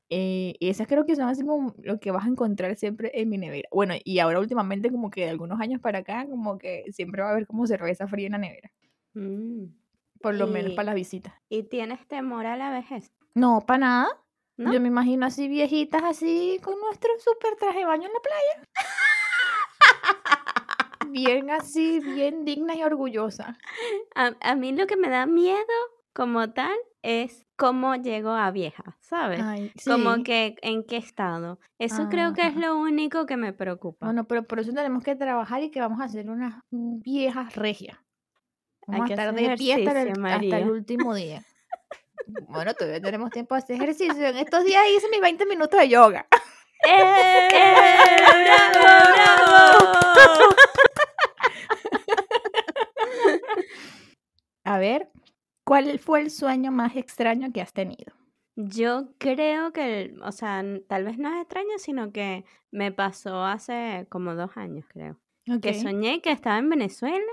Eh, 0.10 0.56
y 0.60 0.70
esas 0.70 0.88
creo 0.88 1.06
que 1.06 1.16
son 1.16 1.28
así 1.28 1.44
como 1.46 1.74
lo 1.82 2.00
que 2.00 2.12
vas 2.12 2.26
a 2.26 2.30
encontrar 2.30 2.76
siempre 2.76 3.12
en 3.16 3.30
mi 3.30 3.38
nevera. 3.38 3.68
Bueno, 3.72 3.96
y 4.04 4.20
ahora 4.20 4.40
últimamente 4.40 4.92
como 4.92 5.10
que 5.10 5.22
de 5.22 5.30
algunos 5.30 5.60
años 5.60 5.82
para 5.82 6.00
acá, 6.00 6.26
como 6.28 6.58
que 6.58 6.86
siempre 6.92 7.22
va 7.22 7.30
a 7.30 7.32
haber 7.32 7.48
como 7.48 7.66
cerveza 7.66 8.08
fría 8.08 8.28
en 8.28 8.34
la 8.34 8.38
nevera. 8.38 8.72
Mm. 9.14 9.66
Por 10.22 10.36
lo 10.36 10.48
menos 10.48 10.74
para 10.74 10.86
las 10.88 10.96
visitas. 10.96 11.34
¿Y 11.50 11.64
tienes 11.64 12.08
temor 12.08 12.46
a 12.46 12.56
la 12.56 12.72
vejez? 12.72 13.12
No, 13.34 13.62
para 13.66 13.80
nada. 13.80 14.08
¿No? 14.56 14.72
Yo 14.72 14.80
me 14.80 14.88
imagino 14.88 15.26
así 15.26 15.48
viejitas, 15.48 16.04
así 16.04 16.60
con 16.64 16.80
nuestro 16.80 17.10
súper 17.20 17.56
traje 17.56 17.80
de 17.80 17.86
baño 17.86 18.08
en 18.08 18.14
la 18.14 18.20
playa. 18.20 18.70
bien 21.10 21.50
así, 21.50 22.00
bien 22.00 22.46
digna 22.46 22.76
y 22.76 22.84
orgullosa. 22.84 23.58
A, 24.16 24.34
a 24.40 24.56
mí 24.56 24.72
lo 24.72 24.86
que 24.86 24.96
me 24.96 25.10
da 25.10 25.26
miedo 25.26 25.66
como 26.14 26.54
tal 26.54 26.78
es 27.04 27.46
cómo 27.58 27.96
llego 27.96 28.32
a 28.32 28.50
vieja, 28.50 28.98
¿sabes? 29.02 29.42
Ay, 29.42 29.72
Como 29.86 30.24
que 30.24 30.56
en 30.62 30.84
qué 30.84 30.98
estado. 30.98 31.60
Eso 31.78 32.08
creo 32.10 32.34
que 32.34 32.48
es 32.48 32.56
lo 32.56 32.78
único 32.78 33.26
que 33.26 33.38
me 33.38 33.54
preocupa. 33.54 34.08
Bueno, 34.08 34.26
pero 34.26 34.44
por 34.44 34.60
eso 34.60 34.72
tenemos 34.74 35.04
que 35.04 35.16
trabajar 35.16 35.62
y 35.62 35.70
que 35.70 35.82
vamos 35.82 36.00
a 36.00 36.06
hacer 36.06 36.30
unas 36.30 36.64
viejas 36.72 37.56
regias. 37.56 37.98
Hay 38.88 39.02
a 39.02 39.06
estar 39.06 39.36
de 39.36 39.56
pie 39.58 39.76
hasta 39.76 40.02
el, 40.02 40.26
hasta 40.26 40.60
último 40.60 41.14
día. 41.14 41.44
Bueno, 42.48 42.74
todavía 42.74 43.02
tenemos 43.02 43.32
tiempo 43.32 43.54
de 43.54 43.60
hacer 43.60 43.76
ejercicio. 43.76 44.26
En 44.26 44.38
estos 44.38 44.64
días 44.64 44.82
hice 44.96 45.10
mis 45.10 45.20
20 45.20 45.46
minutos 45.46 45.78
de 45.78 45.90
yoga. 45.90 46.26
¡Eh! 46.88 47.50
¡Bravo, 48.46 48.80
bravo! 49.12 50.56
A 54.64 54.78
ver, 54.78 55.10
¿cuál 55.64 56.00
fue 56.00 56.22
el 56.22 56.30
sueño 56.30 56.72
más 56.72 56.96
extraño 56.96 57.52
que 57.52 57.62
has 57.62 57.74
tenido? 57.74 58.14
Yo 58.56 59.10
creo 59.18 59.74
que, 59.74 60.14
o 60.24 60.32
sea, 60.32 60.64
tal 60.88 61.06
vez 61.06 61.18
no 61.18 61.34
es 61.34 61.42
extraño, 61.42 61.78
sino 61.78 62.12
que 62.12 62.46
me 62.72 62.92
pasó 62.92 63.44
hace 63.44 64.06
como 64.10 64.36
dos 64.36 64.56
años, 64.58 64.86
creo. 64.90 65.20
Que 65.62 65.70
Ok. 65.72 65.74
soñé 65.82 66.22
que 66.22 66.32
estaba 66.32 66.60
en 66.60 66.70
Venezuela 66.70 67.32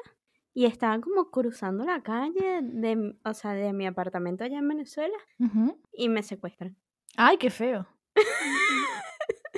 y 0.55 0.65
estaba 0.65 0.99
como 1.01 1.31
cruzando 1.31 1.85
la 1.85 2.03
calle 2.03 2.61
de, 2.63 3.15
o 3.25 3.35
sea, 3.35 3.53
de 3.53 3.73
mi 3.73 3.87
apartamento 3.87 4.45
allá 4.45 4.59
en 4.59 4.69
Venezuela 4.69 5.17
Ujú. 5.39 5.79
y 5.93 6.09
me 6.09 6.23
secuestran. 6.23 6.77
Ay, 7.17 7.37
qué 7.37 7.51
feo. 7.51 7.87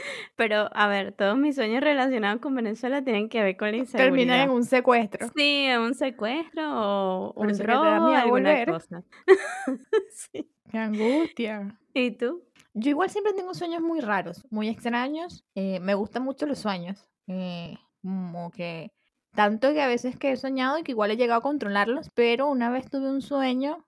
Pero, 0.36 0.68
a 0.72 0.86
ver, 0.88 1.12
todos 1.12 1.36
mis 1.36 1.54
sueños 1.56 1.82
relacionados 1.82 2.40
con 2.40 2.54
Venezuela 2.54 3.02
tienen 3.02 3.28
que 3.28 3.42
ver 3.42 3.56
con 3.56 3.68
la 3.76 3.84
Termina 3.84 4.42
en 4.42 4.50
inseguridad. 4.50 4.50
un 4.50 4.64
secuestro. 4.64 5.28
Sí, 5.36 5.66
un 5.78 5.94
secuestro 5.94 6.62
o 7.30 7.34
Por 7.34 7.46
un 7.46 7.58
robo, 7.58 7.82
alguna 7.84 8.24
volver. 8.26 8.68
cosa. 8.68 9.02
Sí. 10.10 10.50
Qué 10.70 10.78
angustia. 10.78 11.78
¿Y 11.94 12.12
tú? 12.12 12.42
Yo 12.74 12.90
igual 12.90 13.10
siempre 13.10 13.32
tengo 13.34 13.52
sueños 13.54 13.82
muy 13.82 14.00
raros, 14.00 14.46
muy 14.50 14.68
extraños. 14.68 15.44
eh, 15.54 15.78
me 15.80 15.94
gustan 15.94 16.22
mucho 16.24 16.46
los 16.46 16.58
sueños. 16.58 17.06
eh, 17.28 17.76
como 18.02 18.50
que 18.50 18.90
tanto 19.34 19.72
que 19.72 19.80
a 19.80 19.86
veces 19.86 20.18
que 20.18 20.32
he 20.32 20.36
soñado 20.36 20.78
y 20.78 20.82
que 20.82 20.92
igual 20.92 21.10
he 21.12 21.16
llegado 21.16 21.38
a 21.38 21.42
controlarlos, 21.42 22.10
pero 22.14 22.48
una 22.48 22.68
vez 22.70 22.90
tuve 22.90 23.08
un 23.10 23.22
sueño 23.22 23.86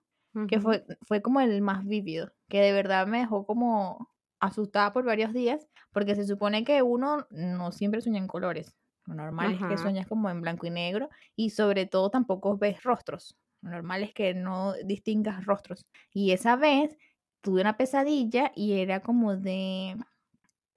que 0.49 0.59
fue, 0.59 0.85
fue 1.03 1.21
como 1.21 1.39
el 1.41 1.61
más 1.61 1.85
vívido, 1.85 2.31
que 2.49 2.59
de 2.61 2.71
verdad 2.73 3.07
me 3.07 3.19
dejó 3.19 3.45
como 3.45 4.09
asustada 4.41 4.91
por 4.93 5.05
varios 5.05 5.33
días, 5.33 5.67
porque 5.95 6.13
se 6.13 6.27
supone 6.27 6.65
que 6.65 6.81
uno 6.81 7.25
no 7.29 7.71
siempre 7.71 8.01
sueña 8.01 8.19
en 8.19 8.27
colores. 8.27 8.75
Lo 9.05 9.13
normal 9.13 9.53
es 9.53 9.59
que 9.59 9.75
Ajá. 9.75 9.77
sueñas 9.77 10.07
como 10.07 10.29
en 10.29 10.41
blanco 10.41 10.67
y 10.67 10.69
negro 10.69 11.09
y 11.37 11.51
sobre 11.51 11.85
todo 11.85 12.09
tampoco 12.09 12.57
ves 12.57 12.83
rostros. 12.83 13.37
Lo 13.61 13.69
normal 13.69 14.03
es 14.03 14.13
que 14.13 14.33
no 14.33 14.73
distingas 14.83 15.45
rostros. 15.45 15.85
Y 16.11 16.31
esa 16.31 16.57
vez 16.57 16.97
tuve 17.39 17.61
una 17.61 17.77
pesadilla 17.77 18.51
y 18.57 18.73
era 18.73 18.99
como 18.99 19.37
de... 19.37 19.95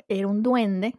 Era 0.07 0.29
un 0.29 0.45
duende, 0.45 0.95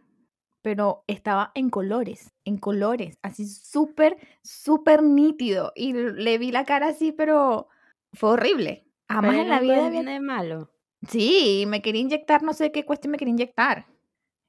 pero 0.61 1.05
estaba 1.07 1.53
en 1.55 1.69
colores, 1.69 2.33
en 2.43 2.57
colores, 2.57 3.19
así 3.21 3.47
súper, 3.47 4.17
súper 4.43 5.01
nítido. 5.01 5.71
Y 5.75 5.93
le 5.93 6.37
vi 6.39 6.51
la 6.51 6.65
cara 6.65 6.89
así, 6.89 7.13
pero 7.13 7.69
fue 8.11 8.31
horrible. 8.31 8.85
Jamás 9.07 9.35
en 9.35 9.47
la 9.47 9.61
vida 9.61 9.89
duende 9.89 10.19
malo. 10.19 10.69
Sí, 11.07 11.63
me 11.67 11.81
quería 11.81 12.01
inyectar, 12.01 12.43
no 12.43 12.51
sé 12.51 12.73
qué 12.73 12.83
cuestión 12.83 13.11
me 13.11 13.17
quería 13.17 13.31
inyectar. 13.31 13.87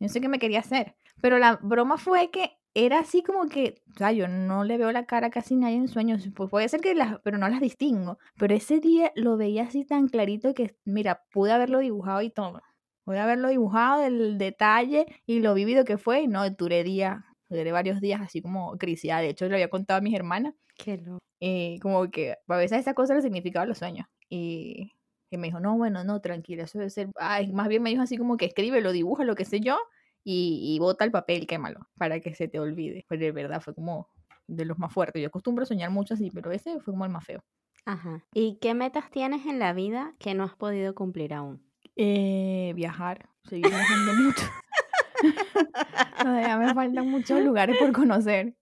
No 0.01 0.09
sé 0.09 0.21
qué 0.21 0.29
me 0.29 0.39
quería 0.39 0.61
hacer. 0.61 0.97
Pero 1.21 1.39
la 1.39 1.57
broma 1.63 1.99
fue 1.99 2.31
que 2.31 2.53
era 2.75 3.01
así 3.01 3.23
como 3.23 3.49
que, 3.49 3.83
o 3.95 3.99
sea, 3.99 4.13
yo 4.13 4.29
no 4.29 4.65
le 4.65 4.79
veo 4.79 4.93
la 4.93 5.05
cara 5.07 5.29
a 5.29 5.31
casi 5.31 5.57
nadie 5.57 5.77
en 5.77 5.89
sueños. 5.89 6.29
Pues 6.35 6.51
puede 6.51 6.69
ser 6.69 6.81
que 6.81 6.95
las, 6.95 7.21
pero 7.23 7.39
no 7.39 7.49
las 7.49 7.61
distingo. 7.61 8.19
Pero 8.39 8.55
ese 8.55 8.81
día 8.81 9.13
lo 9.17 9.37
veía 9.37 9.65
así 9.65 9.85
tan 9.85 10.09
clarito 10.09 10.55
que, 10.55 10.77
mira, 10.85 11.23
pude 11.33 11.53
haberlo 11.53 11.79
dibujado 11.81 12.23
y 12.23 12.31
todo. 12.31 12.63
Pude 13.05 13.19
haberlo 13.19 13.49
dibujado 13.49 14.01
del 14.03 14.39
detalle 14.39 15.07
y 15.27 15.41
lo 15.41 15.55
vivido 15.55 15.85
que 15.85 15.99
fue. 15.99 16.23
Y 16.23 16.27
no, 16.29 16.49
duré 16.51 16.85
días, 16.85 17.19
duré 17.49 17.73
varios 17.73 18.01
días 18.01 18.21
así 18.21 18.41
como 18.43 18.77
criciada. 18.79 19.21
De 19.23 19.31
hecho, 19.31 19.47
le 19.49 19.55
había 19.55 19.69
contado 19.71 19.99
a 19.99 20.03
mis 20.03 20.15
hermanas 20.15 20.55
Qué 20.77 20.97
loco. 20.99 21.19
eh, 21.41 21.79
como 21.83 22.11
que 22.11 22.37
a 22.49 22.57
veces 22.57 22.79
esa 22.81 22.95
cosa 22.95 23.15
le 23.15 23.23
significaba 23.23 23.67
los 23.67 23.79
sueños. 23.79 24.07
Y, 24.29 24.93
y 25.31 25.39
me 25.39 25.47
dijo, 25.47 25.61
no, 25.61 25.77
bueno, 25.79 26.03
no, 26.03 26.21
tranquila, 26.21 26.65
eso 26.65 26.79
debe 26.79 26.91
ser. 26.91 27.09
Ay, 27.17 27.53
más 27.53 27.69
bien 27.69 27.83
me 27.83 27.91
dijo 27.91 28.03
así 28.03 28.19
como 28.19 28.37
que 28.37 28.47
escríbelo, 28.47 28.93
dibuja 28.93 29.25
lo 29.25 29.37
que 29.37 29.45
sé 29.45 29.61
yo 29.61 29.79
y, 30.25 30.75
y 30.75 30.79
bota 30.81 31.05
el 31.05 31.13
papel, 31.13 31.47
quémalo, 31.47 31.89
para 31.97 32.21
que 32.21 32.35
se 32.35 32.49
te 32.49 32.59
olvide. 32.59 33.07
Pero 33.09 33.23
de 33.23 33.33
verdad 33.33 33.61
fue 33.61 33.75
como 33.75 34.09
de 34.49 34.65
los 34.65 34.79
más 34.79 34.93
fuertes. 34.93 35.23
Yo 35.23 35.29
acostumbro 35.29 35.63
a 35.63 35.67
soñar 35.67 35.91
mucho 35.91 36.15
así, 36.15 36.31
pero 36.31 36.51
ese 36.51 36.81
fue 36.81 36.93
como 36.93 37.05
el 37.05 37.13
más 37.13 37.25
feo. 37.25 37.43
Ajá. 37.87 38.25
¿Y 38.35 38.59
qué 38.61 38.75
metas 38.75 39.11
tienes 39.11 39.47
en 39.47 39.59
la 39.59 39.73
vida 39.73 40.15
que 40.19 40.35
no 40.35 40.45
has 40.45 40.55
podido 40.57 40.95
cumplir 40.95 41.33
aún? 41.33 41.63
Eh, 41.97 42.73
viajar, 42.75 43.29
seguir 43.45 43.69
viajando 43.69 44.15
mucho. 44.15 44.47
Todavía 46.23 46.59
me 46.59 46.75
faltan 46.75 47.09
muchos 47.09 47.41
lugares 47.43 47.77
por 47.79 47.93
conocer. 47.93 48.55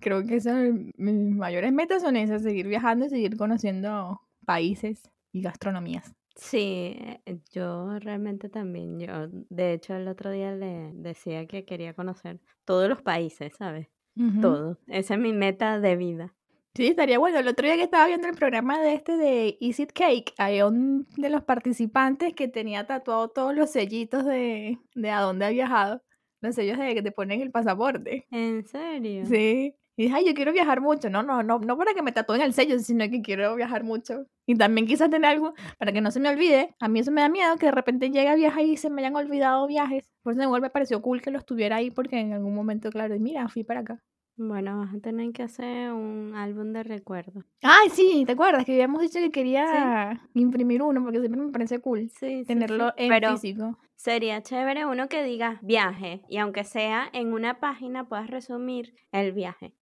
Creo 0.00 0.24
que 0.24 0.36
esas, 0.36 0.70
mis 0.96 1.36
mayores 1.36 1.72
metas 1.72 2.02
son 2.02 2.16
esas, 2.16 2.42
seguir 2.42 2.68
viajando 2.68 3.06
y 3.06 3.08
seguir 3.08 3.36
conociendo 3.36 4.20
países 4.46 5.10
y 5.32 5.42
gastronomías. 5.42 6.14
Sí, 6.36 6.94
eh, 7.26 7.40
yo 7.52 7.98
realmente 7.98 8.48
también. 8.48 9.00
Yo, 9.00 9.28
de 9.28 9.72
hecho, 9.72 9.94
el 9.96 10.06
otro 10.08 10.30
día 10.30 10.52
le 10.54 10.92
decía 10.94 11.46
que 11.46 11.64
quería 11.64 11.94
conocer 11.94 12.40
todos 12.64 12.88
los 12.88 13.02
países, 13.02 13.54
¿sabes? 13.56 13.88
Ujú. 14.16 14.40
Todo. 14.40 14.78
Esa 14.86 15.14
es 15.14 15.20
mi 15.20 15.32
meta 15.32 15.80
de 15.80 15.96
vida. 15.96 16.34
Sí, 16.74 16.86
estaría 16.86 17.18
bueno. 17.18 17.40
El 17.40 17.48
otro 17.48 17.66
día 17.66 17.76
que 17.76 17.82
estaba 17.82 18.06
viendo 18.06 18.28
el 18.28 18.36
programa 18.36 18.80
de 18.80 18.94
este 18.94 19.16
de 19.16 19.56
Is 19.58 19.80
It 19.80 19.90
Cake, 19.92 20.32
hay 20.38 20.62
un 20.62 21.08
de 21.16 21.28
los 21.28 21.42
participantes 21.42 22.34
que 22.34 22.46
tenía 22.46 22.86
tatuado 22.86 23.28
todos 23.30 23.54
los 23.54 23.70
sellitos 23.70 24.24
de, 24.24 24.78
de 24.94 25.10
a 25.10 25.20
dónde 25.20 25.46
ha 25.46 25.50
viajado. 25.50 26.02
Los 26.40 26.54
sellos 26.54 26.78
de 26.78 26.94
que 26.94 27.02
te 27.02 27.10
ponen 27.10 27.40
el 27.40 27.50
pasaporte. 27.50 28.28
¿En 28.30 28.64
serio? 28.64 29.26
Sí. 29.26 29.74
Y 29.98 30.04
dije, 30.04 30.14
ay, 30.14 30.26
yo 30.26 30.32
quiero 30.34 30.52
viajar 30.52 30.80
mucho. 30.80 31.10
No, 31.10 31.24
no, 31.24 31.42
no, 31.42 31.58
no 31.58 31.76
para 31.76 31.92
que 31.92 32.02
me 32.02 32.12
tatúen 32.12 32.40
el 32.40 32.52
sello, 32.52 32.78
sino 32.78 33.10
que 33.10 33.20
quiero 33.20 33.56
viajar 33.56 33.82
mucho. 33.82 34.26
Y 34.46 34.54
también 34.54 34.86
quizás 34.86 35.10
tener 35.10 35.28
algo 35.28 35.54
para 35.76 35.90
que 35.90 36.00
no 36.00 36.12
se 36.12 36.20
me 36.20 36.28
olvide. 36.28 36.76
A 36.78 36.86
mí 36.86 37.00
eso 37.00 37.10
me 37.10 37.20
da 37.20 37.28
miedo, 37.28 37.56
que 37.56 37.66
de 37.66 37.72
repente 37.72 38.08
llegue 38.08 38.28
a 38.28 38.36
viajar 38.36 38.62
y 38.64 38.76
se 38.76 38.90
me 38.90 39.02
hayan 39.02 39.16
olvidado 39.16 39.66
viajes. 39.66 40.08
Por 40.22 40.34
eso 40.34 40.42
igual 40.44 40.62
me 40.62 40.70
pareció 40.70 41.02
cool 41.02 41.20
que 41.20 41.32
los 41.32 41.44
tuviera 41.44 41.76
ahí, 41.76 41.90
porque 41.90 42.20
en 42.20 42.32
algún 42.32 42.54
momento, 42.54 42.90
claro, 42.90 43.16
y 43.16 43.18
mira, 43.18 43.48
fui 43.48 43.64
para 43.64 43.80
acá. 43.80 44.00
Bueno, 44.36 44.78
vas 44.78 44.94
a 44.94 45.00
tener 45.00 45.32
que 45.32 45.42
hacer 45.42 45.90
un 45.92 46.32
álbum 46.36 46.72
de 46.72 46.84
recuerdos. 46.84 47.44
Ay, 47.60 47.88
sí, 47.90 48.22
¿te 48.24 48.34
acuerdas? 48.34 48.64
Que 48.64 48.74
habíamos 48.74 49.02
dicho 49.02 49.18
que 49.18 49.32
quería 49.32 50.22
imprimir 50.32 50.80
uno, 50.80 51.02
porque 51.02 51.18
siempre 51.18 51.40
me 51.40 51.50
parece 51.50 51.80
cool 51.80 52.08
sí, 52.10 52.44
tenerlo 52.46 52.90
sí. 52.90 53.02
en 53.02 53.08
Pero 53.08 53.32
físico. 53.32 53.76
sería 53.96 54.40
chévere 54.40 54.86
uno 54.86 55.08
que 55.08 55.24
diga 55.24 55.58
viaje 55.60 56.22
y 56.28 56.36
aunque 56.36 56.62
sea 56.62 57.08
en 57.12 57.32
una 57.32 57.58
página 57.58 58.08
puedas 58.08 58.30
resumir 58.30 58.94
el 59.10 59.32
viaje. 59.32 59.74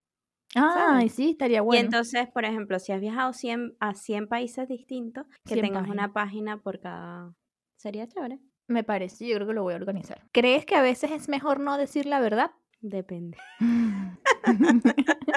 Ay, 0.56 1.08
sí, 1.08 1.30
estaría 1.30 1.58
Y 1.58 1.60
bueno. 1.60 1.82
entonces, 1.82 2.28
por 2.28 2.44
ejemplo, 2.44 2.78
si 2.78 2.92
has 2.92 3.00
viajado 3.00 3.32
100, 3.32 3.76
a 3.80 3.94
100 3.94 4.28
países 4.28 4.68
distintos, 4.68 5.26
que 5.44 5.54
100 5.54 5.66
tengas 5.66 5.88
una 5.88 6.12
página 6.12 6.58
por 6.62 6.80
cada... 6.80 7.34
Sería 7.76 8.06
chévere. 8.08 8.40
Me 8.68 8.82
parece, 8.82 9.26
yo 9.26 9.36
creo 9.36 9.46
que 9.46 9.54
lo 9.54 9.62
voy 9.62 9.74
a 9.74 9.76
organizar. 9.76 10.22
¿Crees 10.32 10.66
que 10.66 10.74
a 10.74 10.82
veces 10.82 11.12
es 11.12 11.28
mejor 11.28 11.60
no 11.60 11.78
decir 11.78 12.06
la 12.06 12.20
verdad? 12.20 12.50
Depende. 12.80 13.38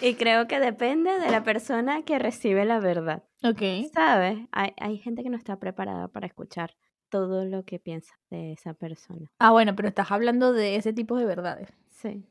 Y 0.00 0.14
creo 0.14 0.46
que 0.46 0.60
depende 0.60 1.18
de 1.18 1.30
la 1.30 1.42
persona 1.44 2.02
que 2.02 2.18
recibe 2.18 2.64
la 2.64 2.80
verdad. 2.80 3.24
ok. 3.42 3.90
¿Sabes? 3.92 4.38
Hay, 4.52 4.72
hay 4.78 4.98
gente 4.98 5.22
que 5.22 5.30
no 5.30 5.36
está 5.36 5.58
preparada 5.58 6.08
para 6.08 6.26
escuchar 6.26 6.74
todo 7.08 7.44
lo 7.44 7.64
que 7.64 7.78
piensa 7.78 8.14
de 8.30 8.52
esa 8.52 8.74
persona. 8.74 9.30
Ah, 9.38 9.52
bueno, 9.52 9.74
pero 9.76 9.88
estás 9.88 10.10
hablando 10.10 10.52
de 10.52 10.76
ese 10.76 10.92
tipo 10.92 11.16
de 11.16 11.26
verdades. 11.26 11.68
Sí. 11.90 12.26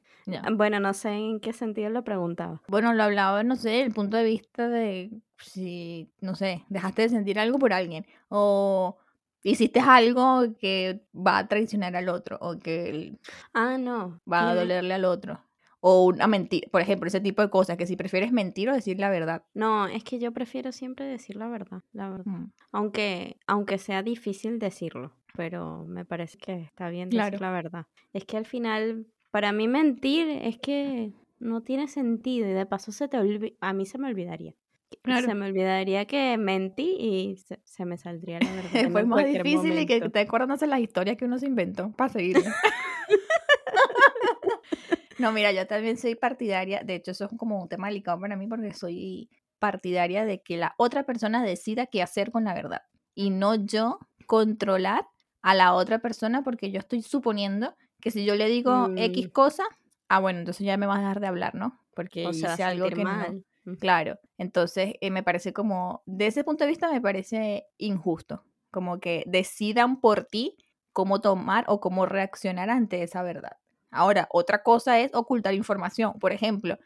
Bueno, 0.53 0.79
no 0.79 0.93
sé 0.93 1.09
en 1.09 1.39
qué 1.39 1.53
sentido 1.53 1.89
lo 1.89 2.03
preguntaba. 2.03 2.61
Bueno, 2.67 2.93
lo 2.93 3.03
hablaba, 3.03 3.43
no 3.43 3.55
sé, 3.55 3.81
el 3.81 3.91
punto 3.93 4.17
de 4.17 4.23
vista 4.23 4.69
de 4.69 5.11
si, 5.37 6.09
no 6.21 6.35
sé, 6.35 6.63
dejaste 6.69 7.03
de 7.03 7.09
sentir 7.09 7.39
algo 7.39 7.59
por 7.59 7.73
alguien 7.73 8.05
o 8.29 8.97
hiciste 9.43 9.79
algo 9.81 10.55
que 10.59 11.05
va 11.13 11.39
a 11.39 11.47
traicionar 11.47 11.95
al 11.95 12.07
otro 12.09 12.37
o 12.41 12.57
que 12.59 13.17
Ah, 13.53 13.77
no. 13.77 14.21
va 14.31 14.51
a 14.51 14.55
dolerle 14.55 14.93
al 14.93 15.05
otro. 15.05 15.41
O 15.85 16.05
una 16.05 16.27
mentira, 16.27 16.69
por 16.71 16.79
ejemplo, 16.79 17.09
ese 17.09 17.19
tipo 17.19 17.41
de 17.41 17.49
cosas, 17.49 17.75
que 17.75 17.85
si 17.85 17.97
prefieres 17.97 18.31
mentir 18.31 18.69
o 18.69 18.73
decir 18.73 18.97
la 19.01 19.09
verdad. 19.09 19.43
No, 19.53 19.85
es 19.87 20.05
que 20.05 20.17
yo 20.17 20.31
prefiero 20.31 20.71
siempre 20.71 21.05
decir 21.05 21.35
la 21.35 21.49
verdad, 21.49 21.81
la 21.91 22.09
verdad. 22.09 22.23
Mm. 22.31 22.51
Aunque, 22.71 23.35
aunque 23.47 23.77
sea 23.77 24.01
difícil 24.01 24.59
decirlo, 24.59 25.11
pero 25.35 25.83
me 25.83 26.05
parece 26.05 26.37
que 26.37 26.61
está 26.61 26.87
bien 26.87 27.09
decir 27.09 27.19
Claro. 27.31 27.37
la 27.41 27.51
verdad. 27.51 27.85
Es 28.13 28.23
que 28.23 28.37
al 28.37 28.45
final, 28.45 29.07
para 29.33 29.51
mí 29.51 29.67
mentir 29.67 30.29
es 30.29 30.59
que 30.59 31.11
no 31.39 31.63
tiene 31.63 31.87
sentido 31.87 32.47
y 32.47 32.53
de 32.53 32.67
paso 32.67 32.91
se 32.91 33.07
te 33.07 33.17
olvi- 33.17 33.57
a 33.61 33.73
mí 33.73 33.87
se 33.87 33.97
me 33.97 34.07
olvidaría. 34.07 34.53
Claro. 35.01 35.25
Se 35.25 35.33
me 35.33 35.47
olvidaría 35.47 36.05
que 36.05 36.37
mentí 36.37 36.95
y 36.99 37.37
se, 37.37 37.59
se 37.63 37.83
me 37.83 37.97
saldría 37.97 38.37
la 38.39 38.53
verdad. 38.53 38.69
Fue 38.91 39.03
más 39.03 39.25
difícil 39.25 39.79
y 39.79 39.87
que 39.87 40.07
te 40.07 40.19
acuerdas 40.19 40.61
las 40.61 40.79
historias 40.79 41.17
que 41.17 41.25
uno 41.25 41.39
se 41.39 41.47
inventó 41.47 41.91
para 41.93 42.13
seguirle. 42.13 42.43
no, 45.17 45.31
mira, 45.31 45.51
yo 45.51 45.65
también 45.65 45.97
soy 45.97 46.13
partidaria, 46.13 46.83
de 46.83 46.93
hecho 46.93 47.09
eso 47.09 47.25
es 47.25 47.31
como 47.35 47.59
un 47.59 47.67
tema 47.67 47.87
delicado 47.87 48.19
para 48.19 48.35
mí 48.35 48.45
porque 48.45 48.71
soy 48.71 49.31
partidaria 49.57 50.25
de 50.25 50.43
que 50.43 50.57
la 50.57 50.75
otra 50.77 51.07
persona 51.07 51.43
decida 51.43 51.87
qué 51.87 52.03
hacer 52.03 52.29
con 52.29 52.43
la 52.43 52.53
verdad 52.53 52.83
y 53.15 53.31
no 53.31 53.55
yo 53.55 53.97
controlar 54.27 55.07
a 55.41 55.55
la 55.55 55.73
otra 55.73 55.97
persona 55.97 56.43
porque 56.43 56.69
yo 56.69 56.77
estoy 56.77 57.01
suponiendo 57.01 57.75
que 58.03 58.11
si 58.11 58.25
yo 58.25 58.35
le 58.35 58.47
digo 58.47 58.91
X 58.97 59.27
Mm. 59.27 59.31
cosa, 59.31 59.63
ah, 60.09 60.19
bueno, 60.19 60.39
entonces 60.39 60.65
ya 60.65 60.77
me 60.77 60.85
vas 60.87 60.97
a 60.99 61.01
dejar 61.01 61.19
de 61.21 61.27
hablar, 61.27 61.55
¿no? 61.55 61.79
Porque 61.95 62.29
O 62.29 62.33
se 62.33 62.47
va 62.47 62.53
a 62.55 62.57
hice 62.57 62.63
algo 62.63 62.91
que 62.93 63.05
no. 63.05 63.05
mal. 63.05 63.37
Ujú. 63.65 63.77
Claro, 63.79 64.19
entonces 64.37 64.95
eh, 65.01 65.11
me 65.11 65.23
parece 65.23 65.53
como, 65.53 66.03
de 66.05 66.27
ese 66.27 66.43
punto 66.43 66.63
de 66.63 66.69
vista 66.69 66.91
me 66.91 67.01
parece 67.01 67.67
injusto, 67.77 68.45
como 68.71 68.99
que 68.99 69.23
decidan 69.27 69.99
por 70.01 70.25
ti 70.25 70.57
cómo 70.93 71.21
tomar 71.21 71.65
o 71.67 71.79
cómo 71.79 72.05
reaccionar 72.05 72.69
ante 72.69 73.03
esa 73.03 73.23
verdad. 73.23 73.57
Ahora, 73.91 74.27
otra 74.31 74.63
cosa 74.63 74.99
es 74.99 75.13
ocultar 75.13 75.53
información. 75.53 76.13
Por 76.19 76.31
ejemplo, 76.33 76.77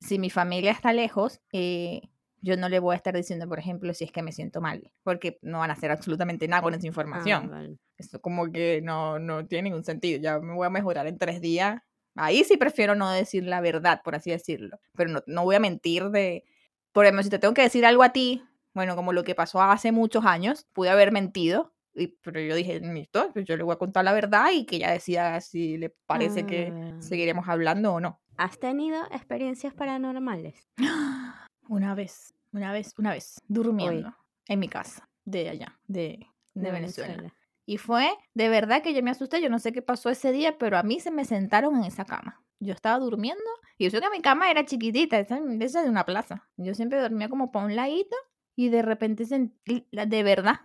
si 0.00 0.18
mi 0.18 0.30
familia 0.30 0.72
está 0.72 0.92
lejos, 0.92 1.40
eh, 1.52 2.02
yo 2.42 2.56
no 2.56 2.68
le 2.68 2.78
voy 2.78 2.94
a 2.94 2.96
estar 2.96 3.14
diciendo, 3.14 3.46
por 3.48 3.58
ejemplo, 3.58 3.92
si 3.94 4.04
es 4.04 4.12
que 4.12 4.22
me 4.22 4.32
siento 4.32 4.60
mal, 4.60 4.90
porque 5.02 5.38
no 5.42 5.58
van 5.58 5.70
a 5.70 5.74
hacer 5.74 5.90
absolutamente 5.90 6.48
nada 6.48 6.62
con 6.62 6.74
esa 6.74 6.84
Ah, 6.84 6.86
información. 6.86 7.50
vale. 7.50 7.76
Eso 7.98 8.20
como 8.20 8.50
que 8.50 8.80
no, 8.82 9.18
no 9.18 9.46
tiene 9.46 9.64
ningún 9.70 9.84
sentido. 9.84 10.20
Ya 10.22 10.38
me 10.40 10.54
voy 10.54 10.66
a 10.66 10.70
mejorar 10.70 11.06
en 11.06 11.18
tres 11.18 11.40
días. 11.40 11.82
Ahí 12.16 12.42
sí 12.44 12.56
prefiero 12.56 12.94
no 12.94 13.10
decir 13.10 13.44
la 13.44 13.60
verdad, 13.60 14.00
por 14.02 14.14
así 14.14 14.30
decirlo. 14.30 14.78
Pero 14.96 15.10
no, 15.10 15.22
no 15.26 15.44
voy 15.44 15.56
a 15.56 15.60
mentir 15.60 16.10
de... 16.10 16.44
Por 16.92 17.04
ejemplo, 17.04 17.22
si 17.22 17.30
te 17.30 17.38
tengo 17.38 17.54
que 17.54 17.62
decir 17.62 17.84
algo 17.86 18.02
a 18.02 18.12
ti, 18.12 18.42
bueno, 18.74 18.96
como 18.96 19.12
lo 19.12 19.22
que 19.22 19.34
pasó 19.34 19.60
hace 19.62 19.92
muchos 19.92 20.24
años, 20.24 20.66
pude 20.72 20.90
haber 20.90 21.12
mentido. 21.12 21.72
Y, 21.94 22.06
pero 22.22 22.40
yo 22.40 22.54
dije, 22.54 22.80
listo, 22.80 23.30
pues 23.32 23.44
yo 23.44 23.56
le 23.56 23.62
voy 23.64 23.74
a 23.74 23.78
contar 23.78 24.04
la 24.04 24.12
verdad 24.12 24.50
y 24.52 24.64
que 24.64 24.76
ella 24.76 24.90
decida 24.92 25.40
si 25.40 25.76
le 25.76 25.90
parece 26.06 26.46
que 26.46 26.72
Ah. 26.72 26.96
seguiremos 27.02 27.48
hablando 27.48 27.92
o 27.94 28.00
no. 28.00 28.20
¿Has 28.36 28.58
tenido 28.58 29.04
experiencias 29.12 29.74
paranormales? 29.74 30.68
Una 31.68 31.94
vez, 31.94 32.34
una 32.52 32.72
vez, 32.72 32.94
una 32.98 33.10
vez, 33.12 33.40
durmiendo 33.48 34.14
en 34.46 34.58
mi 34.58 34.68
casa 34.68 35.08
de 35.24 35.48
allá, 35.48 35.78
de, 35.86 36.26
de 36.54 36.70
Venezuela. 36.72 37.34
Y 37.66 37.76
fue 37.78 38.10
de 38.34 38.48
verdad 38.48 38.82
que 38.82 38.92
yo 38.94 39.02
me 39.02 39.10
asusté, 39.12 39.40
yo 39.40 39.48
no 39.50 39.58
sé 39.60 39.72
qué 39.72 39.82
pasó 39.82 40.10
ese 40.10 40.32
día, 40.32 40.58
pero 40.58 40.76
a 40.76 40.82
mí 40.82 40.98
se 40.98 41.10
me 41.10 41.24
sentaron 41.24 41.76
en 41.76 41.84
esa 41.84 42.04
cama. 42.04 42.42
Yo 42.58 42.72
estaba 42.74 42.98
durmiendo 42.98 43.44
y 43.78 43.84
yo 43.84 43.90
sé 43.90 44.00
que 44.00 44.10
mi 44.10 44.20
cama 44.20 44.50
era 44.50 44.64
chiquitita, 44.64 45.18
esa, 45.18 45.38
esa 45.60 45.82
de 45.82 45.88
una 45.88 46.04
plaza. 46.04 46.48
Yo 46.56 46.74
siempre 46.74 47.00
dormía 47.00 47.28
como 47.28 47.52
para 47.52 47.66
un 47.66 47.76
ladito 47.76 48.16
y 48.56 48.68
de 48.70 48.82
repente 48.82 49.24
sentí, 49.24 49.86
de 49.92 50.22
verdad, 50.22 50.60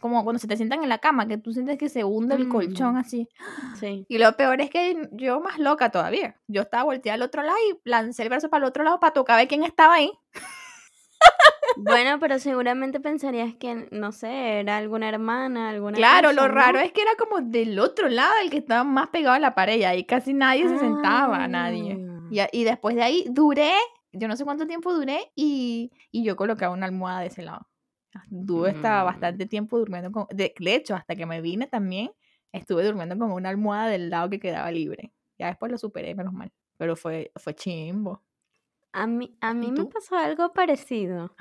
como 0.00 0.24
cuando 0.24 0.38
se 0.38 0.46
te 0.48 0.56
sientan 0.56 0.82
en 0.82 0.88
la 0.88 0.98
cama, 0.98 1.26
que 1.26 1.36
tú 1.36 1.52
sientes 1.52 1.76
que 1.76 1.90
se 1.90 2.02
hunde 2.04 2.36
el 2.36 2.48
colchón 2.48 2.94
Mm. 2.94 2.98
así. 2.98 3.28
Sí. 3.78 4.06
Y 4.08 4.16
lo 4.18 4.34
peor 4.36 4.60
es 4.62 4.70
que 4.70 5.08
yo 5.12 5.40
más 5.40 5.58
loca 5.58 5.90
todavía. 5.90 6.40
Yo 6.46 6.62
estaba 6.62 6.84
volteada 6.84 7.16
al 7.16 7.22
otro 7.22 7.42
lado 7.42 7.58
y 7.70 7.78
lancé 7.84 8.22
el 8.22 8.28
brazo 8.30 8.48
para 8.48 8.64
el 8.64 8.68
otro 8.68 8.84
lado 8.84 8.98
para 9.00 9.12
tocar 9.12 9.34
a 9.34 9.38
ver 9.40 9.48
quién 9.48 9.64
estaba 9.64 9.94
ahí. 9.94 10.10
Bueno, 11.76 12.18
pero 12.18 12.38
seguramente 12.40 12.98
pensarías 12.98 13.54
que, 13.54 13.86
no 13.92 14.10
sé, 14.10 14.60
era 14.60 14.78
alguna 14.78 15.08
hermana, 15.08 15.68
alguna 15.68 15.96
Claro, 15.96 16.32
lo 16.32 16.48
raro 16.48 16.80
es 16.80 16.90
que 16.92 17.02
era 17.02 17.12
como 17.16 17.40
del 17.40 17.78
otro 17.78 18.08
lado, 18.08 18.32
el 18.42 18.50
que 18.50 18.56
estaba 18.58 18.82
más 18.82 19.10
pegado 19.10 19.36
a 19.36 19.38
la 19.38 19.54
pared, 19.54 19.78
y 19.78 19.84
ahí 19.84 20.04
casi 20.04 20.34
nadie 20.34 20.68
se 20.68 20.78
sentaba, 20.78 21.46
nadie. 21.46 21.96
Ah. 22.32 22.48
Y, 22.52 22.60
y 22.60 22.64
después 22.64 22.96
de 22.96 23.02
ahí 23.02 23.24
duré, 23.30 23.72
yo 24.12 24.26
no 24.26 24.36
sé 24.36 24.44
cuánto 24.44 24.66
tiempo 24.66 24.92
duré, 24.92 25.30
y, 25.36 25.92
y 26.10 26.24
yo 26.24 26.34
colocaba 26.34 26.74
una 26.74 26.86
almohada 26.86 27.20
de 27.20 27.26
ese 27.28 27.42
lado. 27.42 27.68
Tuve 28.46 28.70
hasta 28.70 29.02
Mm. 29.02 29.04
bastante 29.04 29.46
tiempo 29.46 29.78
durmiendo 29.78 30.10
con... 30.10 30.26
De, 30.30 30.52
de 30.58 30.74
hecho, 30.74 30.96
hasta 30.96 31.14
que 31.14 31.26
me 31.26 31.40
vine 31.40 31.68
también, 31.68 32.10
estuve 32.50 32.82
durmiendo 32.82 33.16
con 33.16 33.30
una 33.30 33.50
almohada 33.50 33.86
del 33.86 34.10
lado 34.10 34.28
que 34.30 34.40
quedaba 34.40 34.72
libre. 34.72 35.12
Ya 35.38 35.46
después 35.46 35.70
lo 35.70 35.78
superé, 35.78 36.14
menos 36.16 36.32
mal. 36.32 36.50
Pero 36.76 36.96
fue, 36.96 37.30
fue 37.36 37.54
chimbo. 37.54 38.24
A 39.02 39.06
mí, 39.06 39.36
a 39.40 39.54
mí 39.54 39.70
me 39.72 39.84
pasó 39.86 40.16
algo 40.16 40.52
parecido 40.52 41.34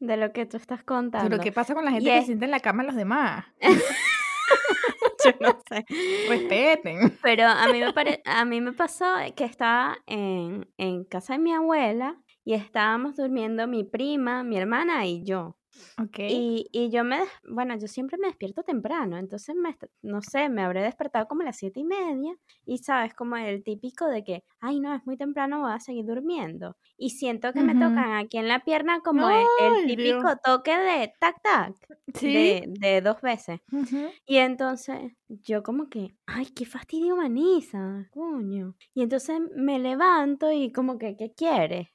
de 0.00 0.16
lo 0.16 0.32
que 0.32 0.46
tú 0.46 0.56
estás 0.56 0.82
contando. 0.84 1.28
Pero 1.30 1.42
¿qué 1.42 1.52
pasa 1.52 1.74
con 1.74 1.84
la 1.84 1.90
gente 1.92 2.04
que 2.10 2.14
es- 2.16 2.22
se 2.22 2.26
sienta 2.26 2.44
en 2.44 2.50
la 2.50 2.60
cama 2.60 2.82
de 2.82 2.86
los 2.88 2.96
demás? 2.96 3.44
Yo 5.24 5.32
no 5.40 5.58
sé. 5.68 5.84
Respeten. 6.28 7.18
Pero 7.22 7.46
a 7.46 7.66
mí 7.72 7.80
me, 7.80 7.92
pare- 7.92 8.22
a 8.24 8.44
mí 8.44 8.60
me 8.60 8.72
pasó 8.72 9.04
que 9.36 9.44
estaba 9.44 9.98
en, 10.06 10.72
en 10.78 11.04
casa 11.04 11.34
de 11.34 11.40
mi 11.40 11.52
abuela 11.52 12.16
y 12.44 12.54
estábamos 12.54 13.16
durmiendo 13.16 13.66
mi 13.66 13.84
prima, 13.84 14.42
mi 14.44 14.56
hermana 14.56 15.04
y 15.06 15.24
yo. 15.24 15.57
Ok. 15.98 16.18
Y, 16.30 16.68
y 16.72 16.90
yo 16.90 17.04
me, 17.04 17.20
bueno, 17.48 17.76
yo 17.78 17.86
siempre 17.88 18.18
me 18.18 18.26
despierto 18.28 18.62
temprano, 18.62 19.16
entonces 19.16 19.56
me, 19.56 19.76
no 20.02 20.20
sé, 20.20 20.50
me 20.50 20.62
habré 20.62 20.82
despertado 20.82 21.26
como 21.26 21.40
a 21.42 21.46
las 21.46 21.56
siete 21.56 21.80
y 21.80 21.84
media 21.84 22.34
y 22.66 22.78
sabes, 22.78 23.14
como 23.14 23.36
el 23.36 23.64
típico 23.64 24.06
de 24.08 24.22
que, 24.24 24.44
ay 24.60 24.78
no, 24.80 24.94
es 24.94 25.06
muy 25.06 25.16
temprano, 25.16 25.60
voy 25.62 25.72
a 25.72 25.80
seguir 25.80 26.04
durmiendo. 26.04 26.76
Y 26.98 27.10
siento 27.10 27.54
que 27.54 27.62
me 27.62 27.72
Ujú. 27.72 27.76
tocan 27.76 28.12
aquí 28.12 28.36
en 28.38 28.48
la 28.48 28.60
pierna 28.60 29.00
como 29.00 29.30
el, 29.30 29.50
el 29.56 29.80
Ay, 29.80 29.82
típico 29.84 30.28
Dios. 30.28 30.38
toque 30.44 30.76
de 30.76 31.12
tac 31.18 31.36
tac, 31.42 31.74
Sí. 32.14 32.28
de, 32.32 32.64
de 32.68 33.00
dos 33.00 33.20
veces. 33.22 33.60
Ujú. 33.72 34.18
Y 34.26 34.36
entonces 34.38 35.12
yo 35.28 35.62
como 35.62 35.88
que, 35.88 36.16
ay, 36.26 36.46
qué 36.46 36.66
fastidio 36.66 37.16
Manisa, 37.16 38.06
coño. 38.12 38.76
Y 38.94 39.02
entonces 39.02 39.40
me 39.56 39.78
levanto 39.78 40.52
y 40.52 40.72
como 40.72 40.98
que, 40.98 41.16
¿qué 41.16 41.32
quieres? 41.34 41.88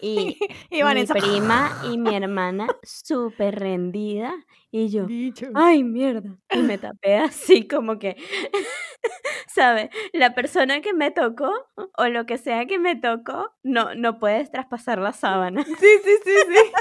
Y 0.70 0.82
mi 0.82 1.04
prima 1.06 1.70
y 1.90 1.98
mi 1.98 2.14
hermana 2.14 2.66
súper 2.82 3.58
rendida 3.58 4.34
y 4.70 4.88
yo, 4.88 5.06
Dicho. 5.06 5.46
ay, 5.54 5.84
mierda. 5.84 6.36
Y 6.52 6.58
me 6.62 6.78
tapé 6.78 7.16
así 7.16 7.66
como 7.68 7.98
que, 7.98 8.16
¿sabes? 9.46 9.90
La 10.12 10.34
persona 10.34 10.80
que 10.80 10.92
me 10.92 11.10
tocó 11.10 11.50
o 11.96 12.08
lo 12.08 12.26
que 12.26 12.38
sea 12.38 12.66
que 12.66 12.78
me 12.78 12.96
tocó, 12.96 13.52
no, 13.62 13.94
no 13.94 14.18
puedes 14.18 14.50
traspasar 14.50 14.98
la 14.98 15.12
sábana. 15.12 15.64
Sí, 15.64 15.74
sí, 15.78 16.16
sí, 16.24 16.32
sí. 16.48 16.72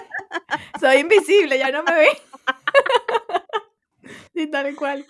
Soy 0.80 0.97
invisible, 0.97 1.60
ya 1.60 1.71
no 1.71 1.84
me 1.84 1.93
ve. 1.93 2.08
sí, 4.34 4.47
tal 4.47 4.76
cual. 4.76 5.06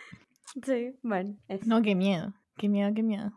Sí, 0.65 0.95
bueno, 1.01 1.37
eso. 1.47 1.63
No, 1.65 1.81
qué 1.81 1.95
miedo, 1.95 2.33
qué 2.57 2.67
miedo, 2.69 2.91
qué 2.93 3.01
miedo. 3.01 3.31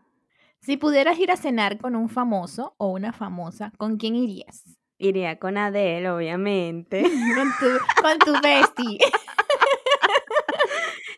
Si 0.66 0.76
pudieras 0.76 1.16
ir 1.20 1.30
a 1.30 1.36
cenar 1.36 1.78
con 1.78 1.94
un 1.94 2.08
famoso 2.08 2.74
o 2.76 2.88
una 2.88 3.12
famosa, 3.12 3.70
¿con 3.78 3.98
quién 3.98 4.16
irías? 4.16 4.64
Iría 4.98 5.38
con 5.38 5.58
Adele, 5.58 6.10
obviamente. 6.10 7.02
Con 7.36 7.48
tu, 7.60 8.02
con 8.02 8.18
tu 8.18 8.32
bestie. 8.42 8.98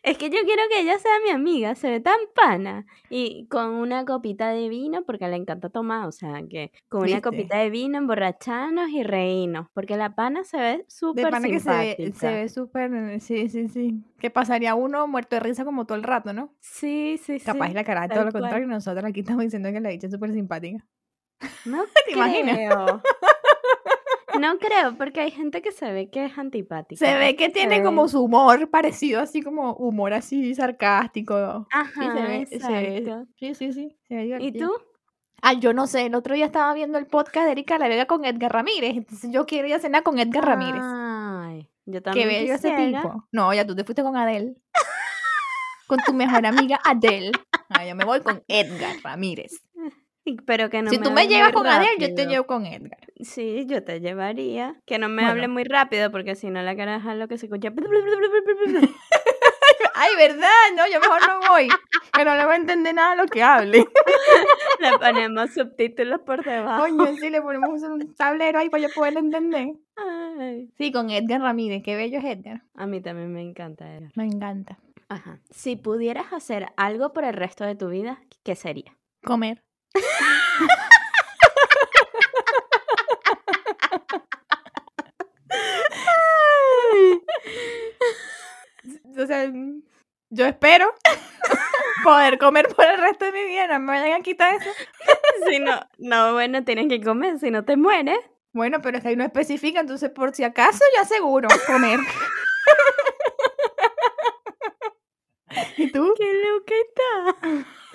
Es 0.09 0.17
que 0.17 0.31
yo 0.31 0.39
quiero 0.45 0.63
que 0.71 0.81
ella 0.81 0.99
sea 0.99 1.13
mi 1.23 1.31
amiga, 1.31 1.75
se 1.75 1.91
ve 1.91 2.01
tan 2.01 2.19
pana. 2.35 2.87
Y 3.11 3.47
con 3.49 3.75
una 3.75 4.07
copita 4.07 4.49
de 4.51 4.69
vino, 4.71 5.05
porque 5.05 5.29
le 5.29 5.37
encanta 5.37 5.69
tomar, 5.69 6.09
o 6.09 6.13
sea, 6.13 6.43
que 6.49 6.73
con 6.89 7.03
una 7.03 7.21
copita 7.21 7.59
de 7.59 7.69
vino, 7.69 7.99
emborracharnos 7.99 8.89
y 8.89 9.03
reírnos. 9.03 9.67
Porque 9.75 9.97
la 9.97 10.15
pana 10.15 10.45
se 10.45 10.57
ve 10.57 10.79
De 10.79 10.85
súper 10.89 11.31
pana 11.31 11.49
que 11.49 11.61
se 11.61 11.71
ve, 11.71 12.13
se 12.15 12.33
ve 12.33 12.49
súper, 12.49 13.21
sí, 13.21 13.49
sí, 13.51 13.69
sí. 13.69 14.03
Que 14.19 14.31
pasaría 14.31 14.75
uno 14.75 15.07
muerto 15.07 15.37
de 15.37 15.41
risa 15.41 15.67
como 15.67 15.85
todo 15.85 15.99
el 15.99 16.05
rato, 16.05 16.33
¿no? 16.33 16.55
Sí, 16.61 17.21
sí, 17.23 17.39
sí. 17.39 17.45
Capaz 17.45 17.73
la 17.75 17.85
cara 17.85 18.09
de 18.09 18.15
todo 18.15 18.25
lo 18.25 18.33
contrario, 18.33 18.67
nosotros 18.67 19.05
aquí 19.05 19.21
estamos 19.21 19.45
diciendo 19.45 19.71
que 19.73 19.81
la 19.81 19.91
dicha 19.91 20.07
es 20.07 20.13
súper 20.13 20.33
simpática. 20.33 20.87
No 21.67 21.85
¿Te 22.07 22.13
imaginas? 22.13 23.03
No 24.39 24.59
creo, 24.59 24.97
porque 24.97 25.21
hay 25.21 25.31
gente 25.31 25.63
que 25.63 25.73
se 25.73 25.93
ve 25.93 26.11
que 26.11 26.27
es 26.27 26.39
antipática. 26.39 27.05
Se 27.05 27.17
ve 27.17 27.37
que 27.37 27.49
tiene 27.49 27.83
como 27.83 28.09
su 28.09 28.23
humor 28.23 28.71
parecido, 28.71 29.21
así 29.21 29.43
como 29.43 29.75
humor 29.75 30.13
así 30.13 30.55
sarcástico. 30.55 31.67
Ajá, 31.73 32.15
se 32.15 32.23
ve- 32.23 32.47
se 32.61 32.73
ve-. 32.73 33.25
Sí, 33.37 33.55
sí, 33.55 33.73
sí. 33.73 33.97
se 34.09 34.15
ve 34.15 34.39
¿Y 34.41 34.53
tú? 34.53 34.73
Ah, 35.41 35.53
yo 35.53 35.73
no 35.73 35.87
sé, 35.87 36.07
el 36.07 36.15
otro 36.15 36.35
día 36.35 36.47
estaba 36.47 36.75
viendo 36.75 36.99
el 36.99 37.07
podcast 37.07 37.47
de 37.47 37.53
Erika 37.53 37.79
La 37.79 37.87
Vega 37.89 38.07
con 38.07 38.25
Edgar 38.25 38.53
Ramírez, 38.53 38.97
entonces 38.97 39.31
yo 39.31 39.47
quiero 39.47 39.69
ir 39.69 39.75
a 39.75 39.79
cenar 39.79 40.03
con 40.03 40.19
Edgar 40.19 40.45
Ramírez. 40.45 40.83
Ay, 40.83 41.69
yo 41.87 41.95
Qué 41.95 42.01
también 42.01 42.29
bello 42.29 42.55
ese 42.55 42.71
tipo. 42.73 43.25
No, 43.31 43.55
ya 43.55 43.65
tú 43.65 43.77
te 43.77 43.85
fuiste 43.85 44.03
con 44.03 44.17
Adele. 44.17 44.57
con 45.87 45.99
tu 46.05 46.13
mejor 46.13 46.45
amiga 46.45 46.81
Adele. 46.85 47.33
Ah, 47.71 47.85
yo 47.87 47.95
me 47.95 48.05
voy 48.05 48.21
con 48.21 48.43
Edgar 48.49 48.97
Ramírez. 49.03 49.63
Y- 50.29 50.37
Pero 50.47 50.71
que 50.71 50.83
no 50.83 50.91
si 50.91 50.99
me 50.99 51.05
tú 51.05 51.11
me 51.11 51.27
llevas 51.29 51.53
con 51.53 51.67
Adele, 51.67 51.91
yo 51.99 52.07
te 52.07 52.13
rápido. 52.13 52.29
llevo 52.31 52.47
con 52.47 52.67
Edgar. 52.67 52.99
Sí, 53.21 53.65
yo 53.67 53.83
te 53.85 54.01
llevaría. 54.01 54.77
Que 54.87 54.99
no 54.99 55.09
me 55.09 55.17
Bueno. 55.23 55.31
hable 55.31 55.49
muy 55.49 55.65
rápido, 55.65 56.11
porque 56.11 56.35
si 56.37 56.51
no 56.51 56.63
la 56.63 56.77
caraja 56.77 57.15
lo 57.15 57.27
que 57.29 57.39
se 57.39 57.47
escucha. 57.47 57.73
Ay, 60.01 60.11
¿verdad? 60.17 60.49
No, 60.77 60.87
yo 60.87 61.01
mejor 61.01 61.21
no 61.27 61.41
voy. 61.49 61.69
Que 62.13 62.25
no 62.25 62.37
le 62.37 62.45
voy 62.45 62.53
a 62.55 62.57
entender 62.57 62.95
nada 62.95 63.17
de 63.17 63.23
lo 63.23 63.27
que 63.29 63.43
hable. 63.43 63.85
Le 64.81 64.97
ponemos 64.99 65.51
subtítulos 65.51 66.21
por 66.21 66.45
debajo. 66.45 66.83
Coño, 66.83 67.07
sí, 67.17 67.31
le 67.31 67.43
ponemos 67.43 67.83
un 67.83 68.15
tablero 68.15 68.61
ahí 68.61 68.69
para 68.71 68.85
yo 68.85 68.89
poder 68.95 69.17
entender. 69.17 69.73
Ay. 69.97 70.71
Sí, 70.79 70.93
con 70.93 71.11
Edgar 71.11 71.41
Ramírez. 71.41 71.83
Qué 71.83 71.97
bello 71.97 72.19
es 72.21 72.25
Edgar. 72.25 72.63
A 72.77 72.87
mí 72.87 73.01
también 73.01 73.33
me 73.33 73.43
encanta 73.43 73.93
él. 73.97 74.13
Me 74.15 74.25
encanta. 74.25 74.79
Ajá. 75.09 75.41
Si 75.51 75.75
pudieras 75.75 76.33
hacer 76.33 76.67
algo 76.77 77.13
por 77.13 77.25
el 77.25 77.35
resto 77.35 77.65
de 77.65 77.75
tu 77.75 77.89
vida, 77.89 78.21
¿qué 78.45 78.55
sería? 78.55 78.97
Comer. 79.25 79.65
O 89.19 89.27
sea, 89.27 89.51
yo 90.31 90.47
espero 90.47 90.95
poder 92.05 92.39
comer 92.39 92.69
por 92.69 92.87
el 92.87 92.99
resto 92.99 93.25
de 93.27 93.33
mi 93.33 93.45
vida. 93.45 93.67
No 93.67 93.81
me 93.81 93.99
vayan 93.99 94.21
a 94.21 94.23
quitar 94.23 94.55
eso. 94.55 94.71
Si 95.49 95.59
no, 95.59 95.81
no, 95.99 96.33
bueno, 96.33 96.65
tienes 96.65 96.89
que 96.89 97.01
comer, 97.01 97.39
si 97.39 97.51
no 97.51 97.65
te 97.65 97.77
mueres. 97.77 98.19
Bueno, 98.53 98.81
pero 98.83 98.97
es 98.97 99.03
que 99.03 99.11
ahí 99.11 99.17
no 99.17 99.25
especifica, 99.25 99.81
entonces 99.81 100.11
por 100.11 100.35
si 100.35 100.45
acaso 100.45 100.83
yo 100.97 101.03
aseguro 101.03 101.49
comer. 101.67 102.01
¿Y 105.77 105.93
tú? 105.93 106.15
¡Qué 106.17 106.33
loca 106.45 106.75
está! 106.89 107.37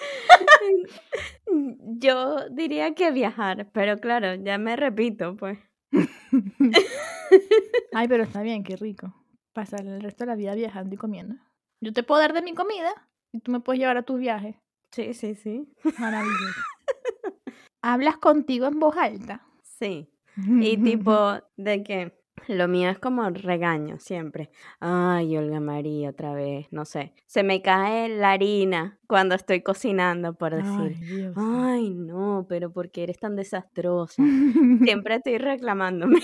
Yo 2.00 2.50
diría 2.50 2.94
que 2.96 3.12
viajar, 3.12 3.70
pero 3.72 3.98
claro, 3.98 4.36
ya 4.36 4.58
me 4.58 4.76
repito, 4.76 5.36
pues. 5.36 5.60
Ay, 7.94 8.08
pero 8.08 8.24
está 8.24 8.42
bien, 8.42 8.64
qué 8.64 8.76
rico. 8.76 9.14
Pasar 9.54 9.86
el 9.86 10.02
resto 10.02 10.24
de 10.24 10.32
la 10.32 10.36
vida 10.36 10.56
viajando 10.56 10.96
y 10.96 10.98
comiendo. 10.98 11.36
Yo 11.82 11.94
te 11.94 12.04
puedo 12.04 12.22
dar 12.22 12.34
de 12.34 12.42
mi 12.42 12.54
comida 12.54 12.92
y 13.32 13.40
tú 13.40 13.52
me 13.52 13.60
puedes 13.60 13.80
llevar 13.80 13.98
a 13.98 14.04
tus 14.04 14.20
viajes. 14.20 14.56
Sí, 14.92 15.14
sí, 15.14 15.36
sí. 15.36 15.68
Maravilloso. 16.00 16.62
¿Hablas 17.82 18.18
contigo 18.18 18.68
en 18.68 18.80
voz 18.80 18.96
alta? 18.98 19.46
Sí. 19.64 20.10
Y 20.38 20.78
tipo, 20.78 21.40
de 21.58 21.84
que 21.84 22.23
lo 22.48 22.68
mío 22.68 22.90
es 22.90 23.00
como 23.00 23.30
regaño 23.30 24.00
siempre. 24.00 24.50
Ay, 24.80 25.38
Olga 25.38 25.60
María, 25.60 26.10
otra 26.10 26.34
vez, 26.34 26.68
no 26.72 26.86
sé. 26.86 27.14
Se 27.26 27.44
me 27.44 27.62
cae 27.62 28.10
la 28.10 28.32
harina 28.32 28.98
cuando 29.08 29.36
estoy 29.36 29.62
cocinando, 29.62 30.34
por 30.34 30.54
Ay, 30.54 30.62
decir. 30.62 31.06
Dios. 31.06 31.34
Ay, 31.38 31.90
no, 31.92 32.46
pero 32.50 32.72
¿por 32.72 32.92
qué 32.92 33.04
eres 33.04 33.20
tan 33.20 33.36
desastrosa? 33.36 34.22
Siempre 34.84 35.16
estoy 35.16 35.38
reclamándome. 35.38 36.20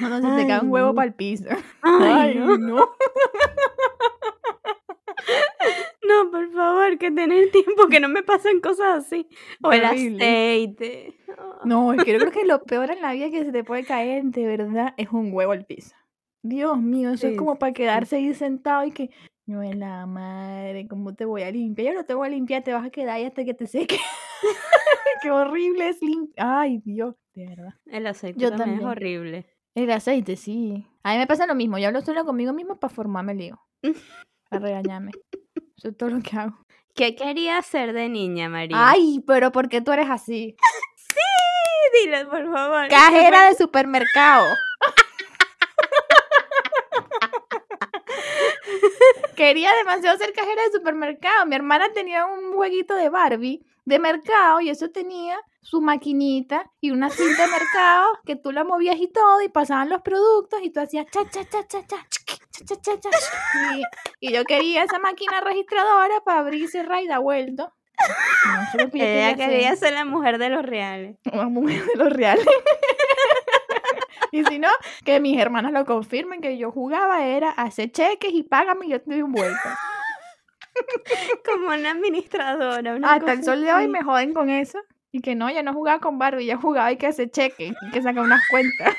No, 0.00 0.08
no, 0.08 0.16
se 0.16 0.22
te 0.22 0.42
Ay, 0.42 0.46
cae 0.48 0.60
un 0.60 0.70
huevo 0.70 0.88
no. 0.88 0.94
para 0.94 1.06
el 1.08 1.14
piso. 1.14 1.44
Ay, 1.82 2.34
no. 2.36 2.58
no. 2.58 2.88
No, 6.06 6.30
por 6.30 6.52
favor, 6.52 6.98
que 6.98 7.10
tener 7.10 7.50
tiempo 7.50 7.86
que 7.88 8.00
no 8.00 8.08
me 8.08 8.22
pasen 8.22 8.60
cosas 8.60 9.04
así. 9.04 9.28
O 9.62 9.72
el 9.72 9.84
aceite. 9.84 11.14
No, 11.64 11.92
es 11.92 12.04
que 12.04 12.12
yo 12.12 12.18
creo 12.18 12.32
que 12.32 12.44
lo 12.44 12.62
peor 12.62 12.90
en 12.90 13.00
la 13.00 13.12
vida 13.12 13.30
que 13.30 13.44
se 13.44 13.52
te 13.52 13.64
puede 13.64 13.84
caer 13.84 14.24
de 14.24 14.46
verdad 14.46 14.94
es 14.96 15.08
un 15.10 15.32
huevo 15.32 15.52
al 15.52 15.64
piso. 15.64 15.94
Dios 16.42 16.78
mío, 16.78 17.10
eso 17.10 17.26
Sí, 17.26 17.32
es 17.32 17.38
como 17.38 17.58
para 17.58 17.72
quedarse 17.72 18.16
ahí 18.16 18.34
sentado 18.34 18.84
y 18.84 18.90
que, 18.90 19.10
no 19.46 19.62
es 19.62 19.76
la 19.76 20.04
madre, 20.06 20.86
¿cómo 20.88 21.14
te 21.14 21.24
voy 21.24 21.42
a 21.42 21.50
limpiar? 21.50 21.94
Yo 21.94 22.00
no 22.00 22.04
te 22.04 22.14
voy 22.14 22.26
a 22.28 22.30
limpiar, 22.30 22.62
te 22.62 22.72
vas 22.72 22.84
a 22.84 22.90
quedar 22.90 23.16
ahí 23.16 23.24
hasta 23.24 23.44
que 23.44 23.54
te 23.54 23.66
seque. 23.66 23.98
Qué 25.22 25.30
horrible 25.30 25.88
es 25.88 26.02
limpiar. 26.02 26.46
Ay, 26.46 26.82
Dios, 26.84 27.14
de 27.34 27.46
verdad. 27.46 27.74
El 27.86 28.06
aceite 28.06 28.38
Yo 28.38 28.50
también, 28.50 28.68
es 28.68 28.82
también. 28.82 28.90
horrible. 28.90 29.46
El 29.74 29.90
aceite, 29.90 30.36
sí. 30.36 30.86
A 31.02 31.12
mí 31.12 31.18
me 31.18 31.26
pasa 31.26 31.46
lo 31.46 31.54
mismo. 31.54 31.78
Yo 31.78 31.88
hablo 31.88 32.02
solo 32.02 32.24
conmigo 32.24 32.52
mismo 32.52 32.78
para 32.78 32.92
formarme 32.92 33.34
lío. 33.34 33.58
Para 34.50 34.66
regañarme. 34.66 35.10
Eso 35.76 35.88
es 35.88 35.96
todo 35.96 36.10
lo 36.10 36.22
que 36.22 36.36
hago. 36.36 36.58
¿Qué 36.94 37.16
quería 37.16 37.58
hacer 37.58 37.92
de 37.92 38.08
niña, 38.08 38.48
María? 38.48 38.76
Ay, 38.78 39.22
pero 39.26 39.50
¿por 39.50 39.68
qué 39.68 39.80
tú 39.80 39.92
eres 39.92 40.08
así? 40.08 40.56
dile, 42.02 42.26
por 42.26 42.52
favor. 42.52 42.88
Cajera 42.88 43.48
de 43.48 43.54
supermercado. 43.54 44.46
Quería 49.36 49.72
demasiado 49.74 50.16
ser 50.18 50.32
cajera 50.32 50.62
de 50.62 50.72
supermercado. 50.72 51.46
Mi 51.46 51.56
hermana 51.56 51.92
tenía 51.92 52.26
un 52.26 52.54
jueguito 52.54 52.94
de 52.94 53.08
Barbie 53.08 53.64
de 53.84 53.98
mercado 53.98 54.60
y 54.60 54.70
eso 54.70 54.90
tenía 54.90 55.38
su 55.60 55.80
maquinita 55.80 56.70
y 56.80 56.90
una 56.90 57.10
cinta 57.10 57.46
de 57.46 57.50
mercado 57.50 58.06
que 58.24 58.36
tú 58.36 58.52
la 58.52 58.64
movías 58.64 58.96
y 58.98 59.08
todo 59.08 59.42
y 59.42 59.48
pasaban 59.48 59.88
los 59.88 60.02
productos 60.02 60.60
y 60.62 60.70
tú 60.70 60.80
hacías 60.80 61.06
cha 61.10 61.28
cha 61.28 61.44
cha 61.44 61.66
cha 61.66 61.86
cha 61.86 62.06
cha 62.66 62.76
cha 62.76 63.00
cha 63.00 63.10
cha 63.10 63.76
y, 63.76 64.28
y 64.28 64.32
yo 64.32 64.44
quería 64.44 64.84
esa 64.84 64.98
máquina 64.98 65.40
registradora 65.40 66.20
para 66.24 66.40
abrir 66.40 66.62
y 66.62 66.68
cerrar 66.68 67.02
y 67.02 67.08
dar 67.08 67.20
vuelto. 67.20 67.72
No, 68.78 68.90
que 68.90 69.18
Ella 69.18 69.36
quería 69.36 69.76
ser 69.76 69.94
la 69.94 70.04
mujer 70.04 70.38
de 70.38 70.50
los 70.50 70.64
reales. 70.64 71.16
Una 71.32 71.48
mujer 71.48 71.84
de 71.84 71.96
los 71.96 72.12
reales. 72.12 72.44
y 74.32 74.44
si 74.44 74.58
no, 74.58 74.68
que 75.04 75.20
mis 75.20 75.38
hermanas 75.38 75.72
lo 75.72 75.84
confirmen, 75.84 76.40
que 76.40 76.58
yo 76.58 76.70
jugaba 76.70 77.24
era 77.24 77.50
hacer 77.50 77.90
cheques 77.92 78.32
y 78.32 78.42
págame 78.42 78.86
y 78.86 78.90
yo 78.90 79.00
te 79.00 79.12
doy 79.12 79.22
un 79.22 79.32
vuelto. 79.32 79.68
Como 81.44 81.68
una 81.68 81.92
administradora. 81.92 82.96
Una 82.96 83.14
Hasta 83.14 83.32
el 83.32 83.44
sol 83.44 83.62
de 83.62 83.72
hoy 83.72 83.88
me 83.88 84.02
joden 84.02 84.34
con 84.34 84.50
eso. 84.50 84.78
Y 85.12 85.20
que 85.20 85.36
no, 85.36 85.48
ya 85.48 85.62
no 85.62 85.72
jugaba 85.72 86.00
con 86.00 86.18
Barbie, 86.18 86.46
ya 86.46 86.56
jugaba 86.56 86.90
y 86.90 86.96
que 86.96 87.06
hacer 87.06 87.30
cheques 87.30 87.72
y 87.80 87.90
que 87.92 88.02
sacar 88.02 88.24
unas 88.24 88.42
cuentas. 88.50 88.96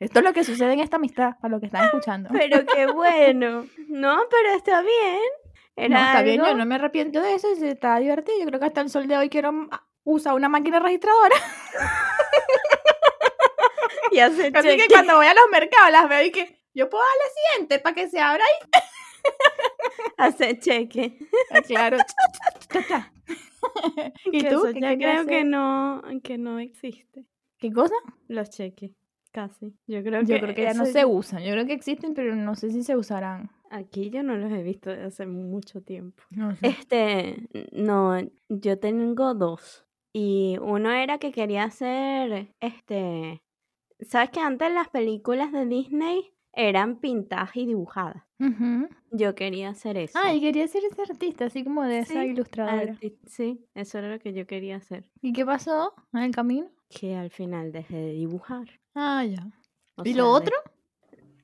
Esto 0.00 0.18
es 0.18 0.24
lo 0.24 0.32
que 0.32 0.44
sucede 0.44 0.72
en 0.74 0.80
esta 0.80 0.96
amistad, 0.96 1.36
para 1.40 1.52
los 1.52 1.60
que 1.60 1.66
están 1.66 1.84
escuchando. 1.86 2.30
Pero 2.32 2.64
qué 2.66 2.86
bueno. 2.86 3.66
No, 3.88 4.26
pero 4.30 4.50
está 4.56 4.82
bien. 4.82 5.20
Era 5.76 5.88
No, 5.88 6.06
está 6.06 6.22
bien, 6.22 6.44
yo 6.44 6.54
no 6.54 6.66
me 6.66 6.74
arrepiento 6.76 7.20
de 7.20 7.34
eso, 7.34 7.54
se 7.56 7.70
está 7.70 7.98
divertido. 7.98 8.38
Yo 8.40 8.46
creo 8.46 8.60
que 8.60 8.66
hasta 8.66 8.80
el 8.80 8.90
sol 8.90 9.08
de 9.08 9.16
hoy 9.16 9.28
quiero 9.28 9.50
usar 10.04 10.34
una 10.34 10.48
máquina 10.48 10.78
registradora. 10.80 11.36
Y 14.10 14.20
Así 14.20 14.52
que 14.52 14.62
cheque. 14.62 14.86
cuando 14.90 15.16
voy 15.16 15.26
a 15.26 15.34
los 15.34 15.48
mercados 15.50 15.90
las 15.90 16.08
veo 16.08 16.22
y 16.24 16.30
que 16.30 16.62
yo 16.72 16.88
puedo 16.88 17.02
darle 17.02 17.32
siguiente 17.34 17.80
para 17.80 17.94
que 17.96 18.08
se 18.08 18.20
abra 18.20 18.44
ahí. 18.44 18.82
Hacer 20.16 20.58
cheque. 20.60 21.18
Ah, 21.50 21.60
Claro. 21.62 21.98
¿Y 24.32 24.40
Que 24.40 24.50
tú? 24.50 24.66
eso 24.66 24.72
¿Qué 24.74 24.80
ya 24.80 24.88
querías 24.90 25.24
creo 25.24 25.26
que 25.26 25.44
no, 25.44 26.02
que 26.22 26.38
no 26.38 26.58
existe. 26.58 27.26
¿Qué 27.58 27.72
cosa? 27.72 27.94
Los 28.28 28.50
cheques. 28.50 28.92
Casi. 29.32 29.74
Yo 29.88 30.02
creo 30.04 30.20
Yo 30.22 30.34
que, 30.36 30.40
creo 30.40 30.54
que 30.54 30.62
ya 30.62 30.74
no 30.74 30.86
se 30.86 31.04
usan. 31.04 31.42
Yo 31.42 31.50
creo 31.52 31.66
que 31.66 31.72
existen, 31.72 32.14
pero 32.14 32.36
no 32.36 32.54
sé 32.54 32.70
si 32.70 32.82
se 32.84 32.96
usarán. 32.96 33.50
Aquí 33.70 34.10
yo 34.10 34.22
no 34.22 34.36
los 34.36 34.52
he 34.52 34.62
visto 34.62 34.90
desde 34.90 35.04
hace 35.06 35.26
mucho 35.26 35.82
tiempo. 35.82 36.22
No 36.30 36.54
sé. 36.54 36.68
Este, 36.68 37.48
no, 37.72 38.16
yo 38.48 38.78
tengo 38.78 39.34
dos. 39.34 39.86
Y 40.12 40.56
uno 40.60 40.92
era 40.92 41.18
que 41.18 41.32
quería 41.32 41.64
hacer, 41.64 42.54
este, 42.60 43.42
¿sabes 44.00 44.30
que 44.30 44.38
antes 44.38 44.72
las 44.72 44.88
películas 44.88 45.50
de 45.50 45.66
Disney 45.66 46.32
eran 46.56 47.00
pintadas 47.00 47.56
y 47.56 47.66
dibujadas. 47.66 48.22
Yo 49.10 49.34
quería 49.34 49.70
hacer 49.70 49.96
eso. 49.96 50.18
Ay, 50.22 50.40
quería 50.40 50.68
ser 50.68 50.82
ese 50.84 51.00
artista, 51.02 51.46
así 51.46 51.64
como 51.64 51.82
de 51.84 52.00
esa 52.00 52.20
Sí, 52.22 52.28
ilustradora. 52.28 52.92
Arti- 52.94 53.16
Sí, 53.26 53.64
eso 53.74 53.98
era 53.98 54.08
lo 54.08 54.18
que 54.18 54.32
yo 54.34 54.46
quería 54.46 54.76
hacer. 54.76 55.04
¿Y 55.22 55.32
qué 55.32 55.46
pasó 55.46 55.94
en 56.12 56.20
el 56.22 56.34
camino? 56.34 56.68
Que 56.90 57.16
al 57.16 57.30
final 57.30 57.72
dejé 57.72 57.96
de 57.96 58.12
dibujar. 58.12 58.66
Ah, 58.94 59.24
ya. 59.24 59.46
O 59.96 60.02
¿Y 60.04 60.12
sea, 60.12 60.22
lo 60.22 60.30
otro? 60.30 60.54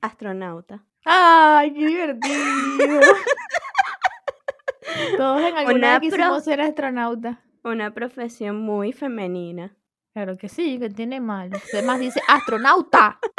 Astronauta. 0.01 0.85
¡Ay, 1.05 1.73
qué 1.73 1.87
divertido! 1.87 2.99
Todos 5.17 5.41
en 5.41 5.57
alguna 5.57 5.75
Una 5.75 5.99
vez 5.99 6.11
quisimos 6.11 6.43
ser 6.43 6.61
astronautas. 6.61 7.37
Una 7.63 7.93
profesión 7.93 8.61
muy 8.61 8.91
femenina. 8.93 9.75
Claro 10.13 10.37
que 10.37 10.49
sí, 10.49 10.77
que 10.79 10.89
tiene 10.89 11.19
malo. 11.21 11.57
Además 11.73 11.99
dice 11.99 12.21
astronauta. 12.27 13.19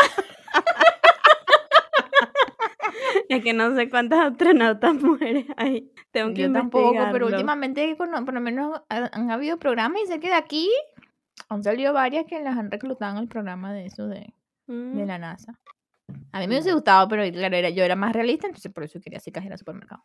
Es 3.29 3.43
que 3.43 3.53
no 3.53 3.75
sé 3.75 3.89
cuántas 3.91 4.33
astronautas 4.33 4.95
mujeres 5.03 5.47
hay. 5.57 5.91
Tengo 6.11 6.35
que 6.35 6.43
Yo 6.43 6.53
tampoco, 6.53 6.97
pero 7.13 7.27
últimamente 7.27 7.95
por 7.97 8.33
lo 8.35 8.41
menos 8.41 8.81
ha- 8.89 9.11
han 9.13 9.31
habido 9.31 9.59
programas 9.59 10.01
y 10.03 10.07
sé 10.07 10.21
que 10.21 10.29
de 10.29 10.35
aquí 10.35 10.71
han 11.49 11.63
salido 11.63 11.93
varias 11.93 12.25
que 12.27 12.41
las 12.41 12.57
han 12.57 12.71
reclutado 12.71 13.17
en 13.17 13.23
el 13.23 13.29
programa 13.29 13.73
de 13.73 13.87
eso 13.87 14.07
de, 14.07 14.21
de 14.21 14.33
Mm, 14.75 15.07
la 15.07 15.19
NASA. 15.19 15.59
A 16.33 16.41
mí 16.41 16.47
me 16.47 16.55
hubiese 16.55 16.73
gustado, 16.73 17.09
pero 17.09 17.23
claro, 17.33 17.57
era, 17.57 17.71
yo 17.71 17.85
era 17.85 17.97
más 17.97 18.13
realista, 18.13 18.47
entonces 18.47 18.73
por 18.73 18.85
eso 18.85 19.01
quería 19.01 19.21
ser 19.21 19.33
cajera 19.33 19.55
de 19.55 19.59
supermercado. 19.59 20.03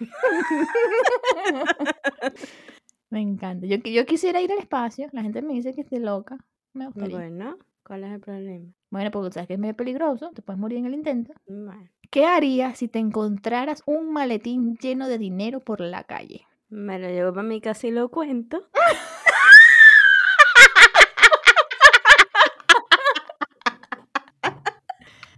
me 3.10 3.20
encanta. 3.20 3.66
Yo, 3.66 3.76
yo 3.78 4.06
quisiera 4.06 4.40
ir 4.40 4.52
al 4.52 4.58
espacio. 4.58 5.08
La 5.12 5.22
gente 5.22 5.42
me 5.42 5.54
dice 5.54 5.74
que 5.74 5.80
estoy 5.82 5.98
loca. 6.00 6.36
Me 6.74 6.86
gustaría. 6.86 7.18
Bueno, 7.18 7.58
¿cuál 7.84 8.04
es 8.04 8.12
el 8.12 8.20
problema? 8.20 8.66
Porque 8.90 9.32
sabes 9.32 9.46
que 9.48 9.54
es 9.54 9.60
medio 9.60 9.74
peligroso. 9.74 10.30
Te 10.34 10.42
puedes 10.42 10.58
morir 10.58 10.78
en 10.78 10.86
el 10.86 10.94
intento. 10.94 11.32
Bueno, 11.46 11.88
¿Qué 12.10 12.24
harías 12.24 12.78
si 12.78 12.88
te 12.88 12.98
encontraras 12.98 13.82
un 13.86 14.12
maletín 14.12 14.76
lleno 14.78 15.08
de 15.08 15.18
dinero 15.18 15.60
por 15.60 15.80
la 15.80 16.04
calle? 16.04 16.46
me 16.70 16.98
lo 16.98 17.08
llevo 17.08 17.32
para 17.32 17.48
mi 17.48 17.60
casa 17.62 17.86
y 17.86 17.90
lo 17.90 18.10
cuento. 18.10 18.68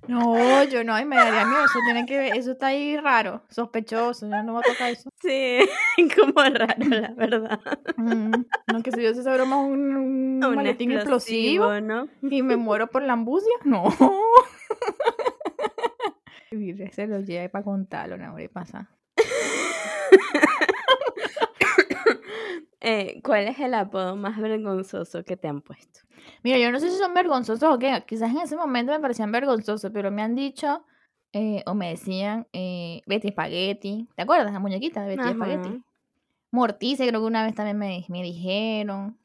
No, 0.09 0.65
yo 0.65 0.83
no, 0.83 0.99
y 0.99 1.05
me 1.05 1.17
daría 1.17 1.45
miedo. 1.45 1.65
Eso 1.65 1.79
tiene 1.85 2.07
que 2.07 2.19
ver, 2.19 2.37
eso 2.37 2.53
está 2.53 2.69
ahí 2.69 2.97
raro, 2.97 3.43
sospechoso. 3.49 4.29
Yo 4.29 4.43
no 4.43 4.55
voy 4.55 4.63
a 4.65 4.73
tocar 4.73 4.91
eso. 4.91 5.11
Sí, 5.21 5.59
como 6.17 6.43
raro, 6.43 6.85
la 6.89 7.13
verdad. 7.15 7.61
Mm, 7.97 8.33
no, 8.73 8.83
que 8.83 8.93
si 8.93 9.03
yo 9.03 9.15
se 9.15 9.21
esa 9.21 9.35
broma 9.35 9.59
un, 9.59 9.97
un 9.97 10.45
Un 10.45 10.55
maletín 10.55 10.93
explosivo, 10.93 11.81
¿no? 11.81 12.09
y 12.23 12.43
me 12.43 12.57
muero 12.57 12.89
por 12.89 13.03
la 13.03 13.13
ambucia. 13.13 13.53
No. 13.65 13.85
Se 16.91 17.07
lo 17.07 17.21
lleva 17.21 17.49
para 17.49 17.65
contarlo, 17.65 18.17
no 18.17 18.33
voy 18.33 18.47
a 18.47 18.49
pasar. 18.49 18.89
Eh, 22.81 23.21
¿Cuál 23.23 23.47
es 23.49 23.59
el 23.59 23.75
apodo 23.75 24.17
más 24.17 24.39
vergonzoso 24.39 25.23
que 25.25 25.37
te 25.37 25.49
han 25.49 25.61
puesto? 25.61 26.01
Mira, 26.43 26.59
yo 26.59 26.71
no 26.73 26.81
sé 26.81 26.91
si 26.91 26.97
son 26.97 27.13
vergonzosos 27.15 27.63
o 27.75 27.79
qué. 27.79 28.03
Quizás 28.07 28.31
en 28.31 28.39
ese 28.39 28.57
momento 28.57 28.93
me 28.93 29.01
parecían 29.01 29.31
vergonzosos, 29.33 29.91
pero 29.93 30.11
me 30.11 30.23
han 30.23 30.35
dicho 30.35 30.85
eh, 31.33 31.63
o 31.67 31.75
me 31.75 31.91
decían 31.91 32.47
eh, 32.53 33.03
Betty 33.07 33.29
Spaghetti. 33.29 34.09
¿Te 34.17 34.23
acuerdas? 34.23 34.53
La 34.53 34.59
muñequita 34.61 35.03
de 35.03 35.17
Betty 35.17 35.29
Spaghetti. 35.35 35.69
Ajá. 35.69 35.79
Morticia, 36.53 37.07
creo 37.07 37.21
que 37.21 37.27
una 37.27 37.45
vez 37.45 37.55
también 37.55 37.79
me, 37.79 38.05
me 38.09 38.23
dijeron. 38.23 39.19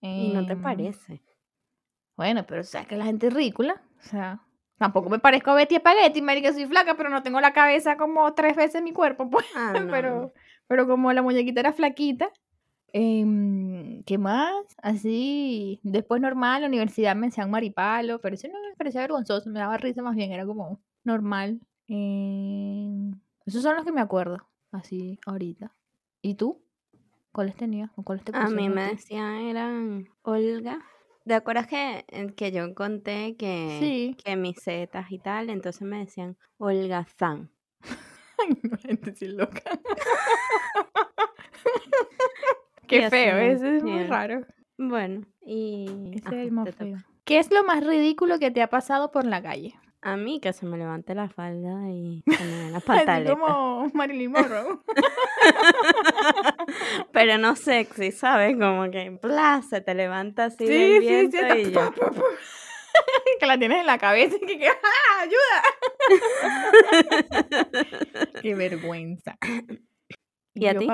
¿Y 0.00 0.32
no 0.32 0.44
te 0.46 0.54
Em, 0.54 0.62
parece? 0.62 1.22
Bueno, 2.16 2.44
pero 2.46 2.64
sabes 2.64 2.88
que 2.88 2.96
la 2.96 3.04
gente 3.04 3.28
es 3.28 3.34
ridícula. 3.34 3.80
O 4.00 4.02
sea, 4.02 4.40
tampoco 4.78 5.08
me 5.10 5.18
parezco 5.20 5.50
a 5.50 5.54
Betty 5.54 5.76
Spaghetti, 5.76 6.22
marica, 6.22 6.52
soy 6.52 6.66
flaca, 6.66 6.96
pero 6.96 7.08
no 7.08 7.22
tengo 7.22 7.40
la 7.40 7.52
cabeza 7.52 7.96
como 7.96 8.32
tres 8.34 8.56
veces 8.56 8.82
mi 8.82 8.92
cuerpo, 8.92 9.28
pues. 9.30 9.46
Ah, 9.54 9.72
no. 9.78 9.90
pero, 9.90 10.32
pero 10.66 10.86
como 10.88 11.12
la 11.12 11.22
muñequita 11.22 11.60
era 11.60 11.72
flaquita. 11.72 12.30
Em, 12.92 14.02
¿Qué 14.04 14.18
más? 14.18 14.52
Así, 14.82 15.80
después 15.82 16.20
normal, 16.20 16.62
la 16.62 16.68
universidad 16.68 17.16
me 17.16 17.26
decían 17.28 17.50
maripalo, 17.50 18.20
pero 18.20 18.34
eso 18.34 18.48
no 18.48 18.54
me 18.68 18.76
parecía 18.76 19.00
vergonzoso, 19.02 19.48
me 19.50 19.60
daba 19.60 19.76
risa 19.78 20.02
más 20.02 20.14
bien, 20.16 20.32
era 20.32 20.44
como 20.46 20.80
normal. 21.04 21.60
Em, 21.88 23.12
esos 23.46 23.62
son 23.62 23.76
los 23.76 23.84
que 23.84 23.92
me 23.92 24.00
acuerdo, 24.00 24.38
así, 24.70 25.18
ahorita. 25.26 25.74
¿Y 26.20 26.34
tú? 26.34 26.62
¿Cuáles 27.32 27.56
tenías? 27.56 27.90
¿O 27.96 28.02
cuáles 28.02 28.24
te 28.24 28.36
A 28.36 28.48
mí 28.48 28.68
me 28.68 28.88
decían, 28.88 29.36
eran 29.36 30.08
Olga. 30.22 30.80
¿Te 31.24 31.34
acuerdas 31.34 31.66
que, 31.66 32.04
eh, 32.08 32.32
que 32.36 32.52
yo 32.52 32.74
conté 32.74 33.36
que, 33.36 33.78
Sí. 33.80 34.16
que 34.22 34.36
mis 34.36 34.58
setas 34.60 35.10
y 35.12 35.18
tal? 35.18 35.50
Entonces 35.50 35.82
me 35.82 35.98
decían 35.98 36.36
Olga 36.58 37.04
Zan. 37.04 37.50
Ay, 38.38 38.58
no, 38.62 38.76
gente 38.76 39.28
loca. 39.28 39.62
Y 42.92 42.98
Qué 42.98 43.06
así 43.06 43.16
feo, 43.16 43.38
ese 43.38 43.78
es 43.78 43.82
muy 43.82 44.04
raro. 44.04 44.44
Bueno, 44.76 45.22
y... 45.40 46.12
Ese 46.14 46.28
es 46.28 46.34
el 46.46 46.52
más 46.52 46.74
feo. 46.74 46.98
¿Qué 47.24 47.38
es 47.38 47.50
lo 47.50 47.64
más 47.64 47.82
ridículo 47.86 48.38
que 48.38 48.50
te 48.50 48.60
ha 48.60 48.68
pasado 48.68 49.10
por 49.10 49.24
la 49.24 49.40
calle? 49.40 49.74
A 50.02 50.18
mí 50.18 50.40
que 50.40 50.52
se 50.52 50.66
me 50.66 50.76
levante 50.76 51.14
la 51.14 51.30
falda 51.30 51.88
y 51.88 52.22
se 52.36 52.44
me 52.44 52.70
las 52.70 52.82
Así 52.82 52.86
pantaletas. 52.86 53.34
como 53.34 53.88
Marilyn 53.94 54.30
Monroe. 54.30 54.78
Pero 57.12 57.38
no 57.38 57.56
sexy, 57.56 58.12
¿sabes? 58.12 58.58
Como 58.58 58.90
que 58.90 59.00
en 59.00 59.16
plaza 59.16 59.80
te 59.80 59.94
levanta 59.94 60.44
así 60.46 60.66
sí, 60.66 60.68
del 60.74 61.00
sí, 61.00 61.08
viento 61.08 61.38
sí. 61.38 61.44
y 61.60 61.72
yo... 61.72 61.94
que 63.40 63.46
la 63.46 63.58
tienes 63.58 63.80
en 63.80 63.86
la 63.86 63.96
cabeza 63.96 64.36
y 64.36 64.40
que, 64.44 64.58
que 64.58 64.68
¡ah, 64.68 65.22
ayuda! 65.22 65.62
Qué 68.42 68.54
vergüenza. 68.54 69.38
¿Y 70.54 70.66
a 70.66 70.74
yo, 70.74 70.80
ti? 70.80 70.86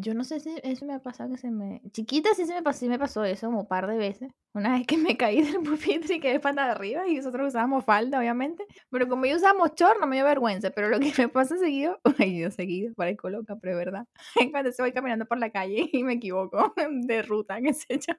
Yo 0.00 0.14
no 0.14 0.22
sé 0.22 0.38
si 0.38 0.54
eso 0.62 0.86
me 0.86 0.94
ha 0.94 1.00
pasado 1.00 1.30
que 1.30 1.38
se 1.38 1.50
me... 1.50 1.82
Chiquita 1.90 2.30
sí 2.34 2.46
se 2.46 2.54
me 2.54 2.62
pasó, 2.62 2.78
sí 2.78 2.88
me 2.88 3.00
pasó 3.00 3.24
eso 3.24 3.48
como 3.48 3.62
un 3.62 3.66
par 3.66 3.88
de 3.88 3.96
veces. 3.96 4.30
Una 4.54 4.74
vez 4.74 4.86
que 4.86 4.96
me 4.96 5.16
caí 5.16 5.42
del 5.42 5.60
pupitre 5.60 6.14
y 6.14 6.20
quedé 6.20 6.38
pata 6.38 6.66
de 6.66 6.70
arriba 6.70 7.08
y 7.08 7.16
nosotros 7.16 7.48
usábamos 7.48 7.84
falda, 7.84 8.20
obviamente. 8.20 8.64
Pero 8.90 9.08
como 9.08 9.26
yo 9.26 9.36
usábamos 9.36 9.72
short, 9.74 9.98
no 10.00 10.06
me 10.06 10.14
dio 10.14 10.24
vergüenza. 10.24 10.70
Pero 10.70 10.88
lo 10.88 11.00
que 11.00 11.12
me 11.18 11.28
pasa 11.28 11.58
seguido, 11.58 11.98
ay, 12.18 12.38
yo 12.38 12.50
seguido, 12.52 12.94
parezco 12.94 13.28
loca, 13.28 13.56
pero 13.60 13.72
es 13.72 13.84
verdad. 13.84 14.06
Cuando 14.52 14.70
estoy 14.70 14.92
caminando 14.92 15.26
por 15.26 15.38
la 15.38 15.50
calle 15.50 15.90
y 15.92 16.04
me 16.04 16.12
equivoco 16.14 16.72
de 17.06 17.22
ruta, 17.22 17.60
qué 17.60 17.74
sé 17.74 17.98
yo. 17.98 18.14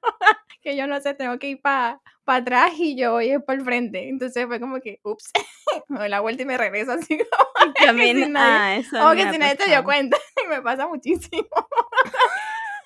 que 0.61 0.75
yo 0.75 0.85
no 0.85 0.99
sé, 0.99 1.13
tengo 1.13 1.39
que 1.39 1.51
ir 1.51 1.61
para 1.61 2.01
atrás 2.37 2.71
y 2.77 2.95
yo 2.95 3.11
voy 3.13 3.37
por 3.39 3.55
el 3.55 3.61
frente. 3.63 4.07
Entonces 4.09 4.45
fue 4.47 4.59
como 4.59 4.79
que, 4.79 4.99
ups, 5.03 5.31
me 5.89 5.99
doy 5.99 6.09
la 6.09 6.19
vuelta 6.19 6.43
y 6.43 6.45
me 6.45 6.57
regreso 6.57 6.91
así 6.93 7.17
como 7.17 7.73
También, 7.85 8.17
si 8.23 8.29
nadie- 8.29 8.85
ah, 8.93 9.13
me 9.13 9.23
que 9.23 9.31
si 9.31 9.37
nadie 9.37 9.55
te 9.55 9.67
dio 9.67 9.83
cuenta. 9.83 10.17
Y 10.43 10.47
me 10.47 10.61
pasa 10.61 10.87
muchísimo. 10.87 11.47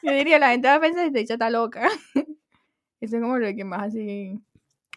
Yo 0.01 0.11
diría, 0.11 0.39
la 0.39 0.49
gente 0.49 0.67
va 0.67 0.75
a 0.75 0.79
pensar 0.81 1.03
que 1.03 1.07
esta 1.07 1.19
dicha 1.19 1.33
está 1.33 1.49
loca. 1.49 1.87
Eso 2.99 3.15
es 3.17 3.21
como 3.21 3.37
lo 3.37 3.53
que 3.55 3.63
más 3.63 3.83
así, 3.89 4.39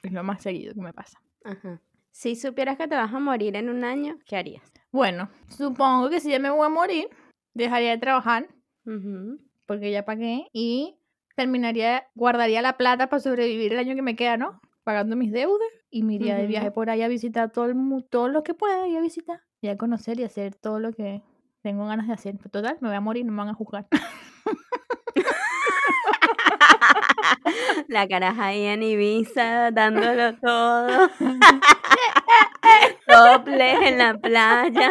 es 0.02 0.12
lo 0.12 0.22
más 0.24 0.42
seguido 0.42 0.72
que 0.74 0.80
me 0.80 0.92
pasa. 0.92 1.20
Ajá. 1.44 1.80
Si 2.10 2.34
supieras 2.34 2.76
que 2.78 2.88
te 2.88 2.96
vas 2.96 3.12
a 3.12 3.18
morir 3.18 3.56
en 3.56 3.68
un 3.68 3.84
año, 3.84 4.18
¿qué 4.26 4.36
harías? 4.36 4.72
Bueno, 4.90 5.28
supongo 5.48 6.08
que 6.08 6.18
si 6.20 6.30
ya 6.30 6.38
me 6.38 6.48
voy 6.50 6.64
a 6.64 6.70
morir, 6.70 7.08
dejaría 7.52 7.90
de 7.90 7.98
trabajar, 7.98 8.48
porque 9.66 9.90
ya 9.90 10.04
pagué, 10.06 10.48
y 10.52 10.96
terminaría, 11.36 12.06
guardaría 12.14 12.62
la 12.62 12.76
plata 12.76 13.08
para 13.08 13.20
sobrevivir 13.20 13.72
el 13.72 13.78
año 13.78 13.94
que 13.94 14.02
me 14.02 14.16
queda, 14.16 14.36
¿no? 14.36 14.60
Pagando 14.82 15.16
mis 15.16 15.32
deudas, 15.32 15.68
y 15.90 16.02
me 16.02 16.14
iría 16.14 16.36
de 16.36 16.46
viaje 16.46 16.70
por 16.70 16.90
ahí 16.90 17.02
a 17.02 17.08
visitar 17.08 17.50
todo, 17.52 17.66
el, 17.66 17.74
mu- 17.74 18.02
todo 18.02 18.28
lo 18.28 18.42
que 18.42 18.54
pueda, 18.54 18.88
y 18.88 18.96
a 18.96 19.00
visitar, 19.00 19.40
y 19.60 19.68
a 19.68 19.76
conocer 19.76 20.18
y 20.20 20.24
hacer 20.24 20.54
todo 20.54 20.80
lo 20.80 20.92
que 20.92 21.22
tengo 21.62 21.86
ganas 21.86 22.06
de 22.08 22.14
hacer. 22.14 22.38
Total, 22.50 22.76
me 22.80 22.88
voy 22.88 22.96
a 22.96 23.00
morir, 23.00 23.24
no 23.26 23.32
me 23.32 23.38
van 23.38 23.48
a 23.48 23.54
juzgar. 23.54 23.86
La 27.88 28.06
caraja 28.08 28.46
ahí 28.46 28.64
en 28.64 28.82
Ibiza 28.82 29.70
dándolo 29.70 30.34
todo. 30.36 31.10
Topless 33.06 33.82
en 33.82 33.98
la 33.98 34.14
playa. 34.18 34.90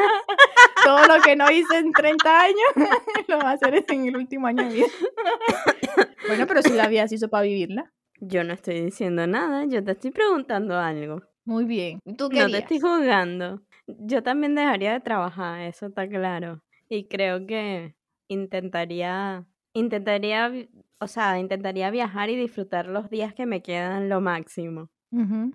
Todo 0.86 1.08
lo 1.08 1.22
que 1.24 1.36
no 1.36 1.50
hice 1.50 1.80
en 1.80 1.92
30 1.92 2.42
años, 2.42 2.70
lo 3.28 3.38
voy 3.38 3.46
a 3.46 3.52
hacer 3.52 3.84
en 3.88 4.08
el 4.08 4.16
último 4.16 4.48
año 4.48 4.64
de 4.64 4.74
vida. 4.74 4.88
bueno, 6.28 6.46
pero 6.48 6.62
si 6.62 6.74
la 6.74 6.88
vida 6.88 7.08
se 7.08 7.16
hizo 7.16 7.28
para 7.28 7.44
vivirla. 7.44 7.92
Yo 8.22 8.44
no 8.44 8.54
estoy 8.54 8.82
diciendo 8.82 9.28
nada, 9.28 9.66
yo 9.66 9.84
te 9.84 9.92
estoy 9.92 10.12
preguntando 10.12 10.78
algo. 10.78 11.22
Muy 11.44 11.66
bien. 11.66 12.00
¿Y 12.06 12.16
¿Tú 12.16 12.30
qué 12.30 12.40
No 12.40 12.50
te 12.50 12.60
estoy 12.60 12.80
juzgando. 12.80 13.62
Yo 13.88 14.24
también 14.24 14.56
dejaría 14.56 14.94
de 14.94 15.00
trabajar, 15.00 15.62
eso 15.62 15.88
está 15.88 16.08
claro. 16.08 16.62
Y 16.88 17.08
creo 17.08 17.46
que 17.46 17.96
intentaría, 18.28 19.46
intentaría, 19.74 20.52
o 21.00 21.08
sea, 21.08 21.40
intentaría 21.40 21.90
viajar 21.92 22.30
y 22.30 22.36
disfrutar 22.36 22.88
los 22.88 23.10
días 23.10 23.34
que 23.34 23.46
me 23.46 23.62
quedan 23.62 24.08
lo 24.08 24.22
máximo. 24.22 24.90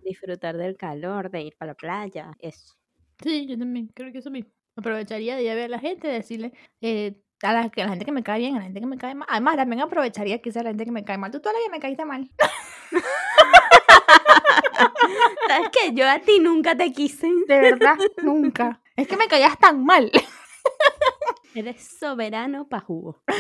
Disfrutar 0.02 0.56
del 0.56 0.76
calor, 0.76 1.30
de 1.30 1.42
ir 1.42 1.56
para 1.56 1.72
la 1.72 1.74
playa, 1.74 2.32
eso. 2.38 2.74
Sí, 3.22 3.46
yo 3.46 3.58
también, 3.58 3.90
creo 3.94 4.10
que 4.10 4.18
eso 4.18 4.30
mismo. 4.30 4.50
Aprovecharía 4.80 5.36
de 5.36 5.42
ir 5.42 5.50
a 5.50 5.54
ver 5.54 5.64
a 5.64 5.68
la 5.68 5.78
gente, 5.78 6.08
decirle 6.08 6.52
eh, 6.80 7.14
a, 7.42 7.52
la, 7.52 7.68
que- 7.70 7.82
a 7.82 7.84
la 7.84 7.90
gente 7.90 8.04
que 8.04 8.12
me 8.12 8.22
cae 8.22 8.38
bien, 8.40 8.54
a 8.56 8.58
la 8.58 8.64
gente 8.64 8.80
que 8.80 8.86
me 8.86 8.96
cae 8.98 9.14
mal. 9.14 9.28
Además, 9.30 9.56
también 9.56 9.80
aprovecharía 9.82 10.40
que 10.40 10.52
sea 10.52 10.62
la 10.62 10.70
gente 10.70 10.84
que 10.86 10.90
me 10.92 11.04
cae 11.04 11.18
mal. 11.18 11.30
Tú 11.30 11.40
toda 11.40 11.52
la 11.52 11.58
vida 11.60 11.70
me 11.70 11.80
caíste 11.80 12.04
mal. 12.04 12.30
¿Sabes 15.48 15.68
qué? 15.70 15.92
Yo 15.92 16.08
a 16.08 16.18
ti 16.18 16.38
nunca 16.40 16.74
te 16.76 16.92
quise. 16.92 17.28
De 17.46 17.60
verdad, 17.60 17.96
nunca. 18.22 18.80
Es 18.96 19.06
que 19.06 19.16
me 19.16 19.28
caías 19.28 19.58
tan 19.58 19.84
mal. 19.84 20.10
Eres 21.54 21.96
soberano 21.98 22.68
pa' 22.68 22.80
jugo. 22.80 23.22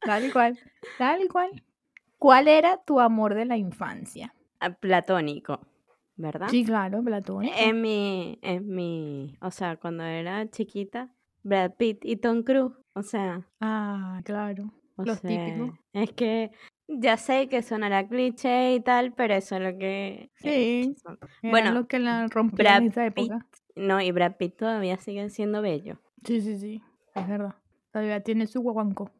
Tal 0.00 0.24
y 0.24 0.30
cual, 0.30 0.58
tal 0.98 1.28
cual. 1.28 1.62
¿Cuál 2.18 2.48
era 2.48 2.78
tu 2.78 3.00
amor 3.00 3.34
de 3.34 3.44
la 3.44 3.56
infancia? 3.56 4.34
Ah, 4.58 4.70
Platónico, 4.70 5.60
¿verdad? 6.20 6.48
Sí, 6.50 6.64
claro, 6.64 7.02
platónico. 7.02 7.54
En 7.58 7.80
mi, 7.80 8.38
en 8.42 8.68
mi, 8.74 9.36
o 9.40 9.50
sea, 9.50 9.76
cuando 9.76 10.04
era 10.04 10.48
chiquita, 10.50 11.08
Brad 11.42 11.72
Pitt 11.76 12.04
y 12.04 12.16
Tom 12.16 12.42
Cruise, 12.42 12.74
o 12.94 13.02
sea, 13.02 13.46
Ah, 13.60 14.20
claro. 14.24 14.72
o 14.96 15.04
Los 15.04 15.18
sea, 15.20 15.30
típicos. 15.30 15.78
Es 15.92 16.12
que 16.12 16.50
ya 16.88 17.16
sé 17.16 17.48
que 17.48 17.62
sonará 17.62 18.06
cliché 18.08 18.74
y 18.74 18.80
tal, 18.80 19.12
pero 19.12 19.34
eso 19.34 19.56
es 19.56 19.62
lo 19.62 19.78
que... 19.78 20.30
eh, 20.42 20.92
Sí. 20.94 20.94
Bueno, 21.42 21.72
lo 21.72 21.86
que 21.86 21.98
la 21.98 22.26
Brad 22.52 22.82
en 22.82 22.88
esa 22.88 23.10
Pitt, 23.10 23.30
época. 23.30 23.46
no, 23.76 24.00
y 24.00 24.10
Brad 24.12 24.36
Pitt 24.36 24.56
todavía 24.56 24.96
sigue 24.98 25.28
siendo 25.30 25.62
bello. 25.62 26.00
Sí, 26.24 26.40
sí, 26.40 26.58
sí. 26.58 26.82
Es 27.14 27.26
verdad. 27.28 27.54
Todavía 27.92 28.20
tiene 28.22 28.46
su 28.46 28.60
guaguanco. 28.60 29.10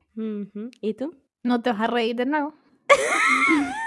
¿Y 0.80 0.94
tú? 0.94 1.14
No 1.42 1.62
te 1.62 1.70
vas 1.72 1.80
a 1.80 1.86
reír 1.86 2.14
de 2.16 2.26
nuevo. 2.26 2.54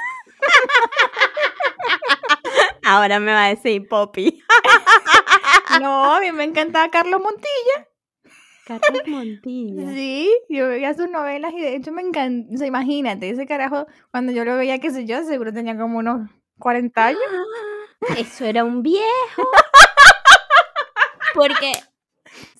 Ahora 2.86 3.20
me 3.20 3.32
va 3.32 3.46
a 3.46 3.50
decir 3.50 3.88
Poppy. 3.88 4.44
No, 5.80 6.14
a 6.14 6.20
mí 6.20 6.32
me 6.32 6.44
encantaba 6.44 6.90
Carlos 6.90 7.20
Montilla. 7.20 7.88
Carlos 8.66 9.08
Montilla. 9.08 9.92
Sí, 9.92 10.32
yo 10.50 10.68
veía 10.68 10.94
sus 10.94 11.10
novelas 11.10 11.54
y 11.54 11.62
de 11.62 11.76
hecho 11.76 11.92
me 11.92 12.02
encanta. 12.02 12.54
O 12.54 12.58
sea, 12.58 12.68
imagínate, 12.68 13.30
ese 13.30 13.46
carajo, 13.48 13.88
cuando 14.12 14.32
yo 14.32 14.46
lo 14.46 14.56
veía, 14.56 14.80
qué 14.80 14.92
sé 14.92 15.06
yo, 15.06 15.24
seguro 15.24 15.52
tenía 15.52 15.78
como 15.78 15.98
unos 15.98 16.30
40 16.60 17.06
años. 17.08 17.22
Eso 18.18 18.46
era 18.46 18.64
un 18.64 18.84
viejo. 18.84 19.04
Porque, 21.34 21.74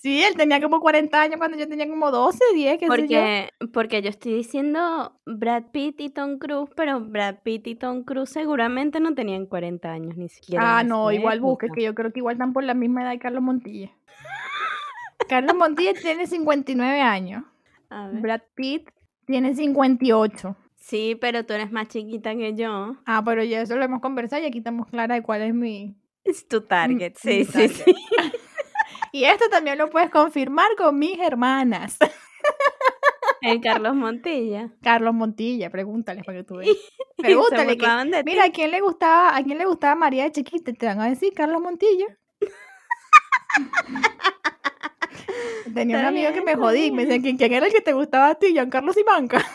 Sí, 0.00 0.22
él 0.22 0.34
tenía 0.36 0.60
como 0.60 0.80
40 0.80 1.20
años 1.20 1.36
cuando 1.38 1.56
yo 1.58 1.66
tenía 1.68 1.88
como 1.88 2.10
12, 2.10 2.38
10, 2.54 2.78
qué 2.78 2.78
sé 2.78 2.86
yo. 2.86 2.88
porque, 2.96 3.48
porque 3.72 4.02
yo 4.02 4.10
estoy 4.10 4.34
diciendo 4.34 5.18
Brad 5.26 5.64
Pitt 5.72 6.00
y 6.00 6.10
Tom 6.10 6.38
Cruise, 6.38 6.70
pero 6.76 7.00
Brad 7.00 7.36
Pitt 7.42 7.66
y 7.66 7.74
Tom 7.74 8.04
Cruise 8.04 8.30
seguramente 8.30 9.00
no 9.00 9.14
tenían 9.14 9.46
40 9.46 9.90
años 9.90 10.16
ni 10.16 10.28
siquiera. 10.28 10.78
Ah, 10.78 10.84
no, 10.84 11.10
igual 11.12 11.40
busque, 11.40 11.66
época. 11.66 11.76
que 11.78 11.84
yo 11.84 11.94
creo 11.94 12.12
que 12.12 12.20
igual 12.20 12.34
están 12.34 12.52
por 12.52 12.64
la 12.64 12.74
misma 12.74 13.02
edad 13.02 13.10
de 13.10 13.18
Carlos 13.18 13.42
Montilla. 13.42 13.90
Carlos 15.28 15.56
Montilla 15.56 15.94
tiene 15.94 16.26
59 16.26 17.00
años. 17.00 17.44
A 17.90 18.08
ver. 18.08 18.20
Brad 18.20 18.40
Pitt 18.54 18.90
tiene 19.26 19.54
58. 19.54 20.56
Sí, 20.76 21.16
pero 21.18 21.46
tú 21.46 21.54
eres 21.54 21.72
más 21.72 21.88
chiquita 21.88 22.34
que 22.36 22.54
yo. 22.54 22.96
Ah, 23.06 23.22
pero 23.24 23.42
ya 23.42 23.62
eso 23.62 23.74
lo 23.76 23.84
hemos 23.84 24.00
conversado 24.00 24.42
y 24.42 24.46
aquí 24.46 24.58
estamos 24.58 24.86
claras 24.88 25.16
de 25.18 25.22
cuál 25.22 25.40
es 25.42 25.54
mi... 25.54 25.96
Es 26.24 26.46
tu 26.46 26.60
target. 26.62 27.14
mi 27.24 27.32
Sí, 27.32 27.44
sí, 27.44 27.52
target. 27.52 27.70
sí. 27.70 27.94
Y 29.14 29.24
esto 29.26 29.48
también 29.48 29.78
lo 29.78 29.90
puedes 29.90 30.10
confirmar 30.10 30.74
con 30.76 30.98
mis 30.98 31.20
hermanas. 31.20 31.98
El 33.42 33.60
Carlos 33.60 33.94
Montilla. 33.94 34.70
Carlos 34.82 35.14
Montilla, 35.14 35.70
pregúntales 35.70 36.24
para 36.24 36.38
que 36.38 36.44
tú 36.44 36.56
veas. 36.56 36.76
Pregúntale 37.16 37.78
que, 37.78 37.86
mira, 38.24 38.46
¿a 38.46 38.50
quién 38.50 38.72
le 38.72 38.80
gustaba, 38.80 39.36
a 39.36 39.44
quién 39.44 39.58
le 39.58 39.66
gustaba 39.66 39.94
María 39.94 40.24
de 40.24 40.32
chiquita? 40.32 40.72
Te 40.72 40.86
van 40.86 41.00
a 41.00 41.08
decir 41.08 41.32
Carlos 41.32 41.62
Montilla. 41.62 42.06
Tenía 45.72 46.00
un 46.00 46.06
amigo 46.06 46.32
que 46.32 46.42
me 46.42 46.56
jodí, 46.56 46.90
me 46.90 47.06
decía, 47.06 47.22
¿quién, 47.22 47.36
quién 47.36 47.52
era 47.52 47.68
el 47.68 47.72
que 47.72 47.82
te 47.82 47.92
gustaba 47.92 48.30
a 48.30 48.34
ti? 48.34 48.48
Giancarlo 48.48 48.92
Simanca. 48.92 49.46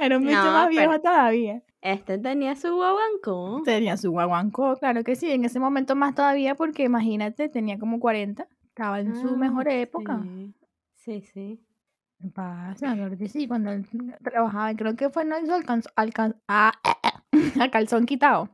Era 0.00 0.16
un 0.18 0.24
bicho 0.24 0.36
No, 0.44 0.52
más 0.52 0.68
pero- 0.68 0.80
viejo 0.88 1.00
todavía. 1.00 1.62
Este 1.82 2.18
tenía 2.18 2.56
su 2.56 2.74
guaguancó. 2.74 3.62
Tenía 3.64 3.96
su 3.96 4.10
guaguancó, 4.10 4.76
claro 4.76 5.02
que 5.02 5.16
sí, 5.16 5.30
en 5.30 5.44
ese 5.46 5.58
momento 5.60 5.96
más 5.96 6.14
todavía 6.14 6.54
porque 6.54 6.84
imagínate, 6.84 7.48
tenía 7.48 7.78
como 7.78 7.98
40, 8.00 8.46
estaba 8.66 9.00
en 9.00 9.14
su 9.14 9.28
Ah, 9.28 9.36
mejor 9.36 9.68
época. 9.68 10.20
Sí, 10.22 10.52
sí. 10.96 11.20
sí. 11.22 11.66
¿Qué 12.20 12.28
pasa? 12.28 12.94
Claro 12.94 13.16
que 13.16 13.28
sí, 13.28 13.48
cuando 13.48 13.70
él 13.72 13.86
trabajaba, 14.22 14.74
creo 14.74 14.94
que 14.94 15.08
fue 15.08 15.24
no 15.24 15.38
hizo 15.40 15.54
alcanzó, 15.54 15.88
alcan- 15.96 16.36
ah, 16.48 16.72
a 17.66 17.70
calzón 17.70 18.04
quitado. 18.04 18.50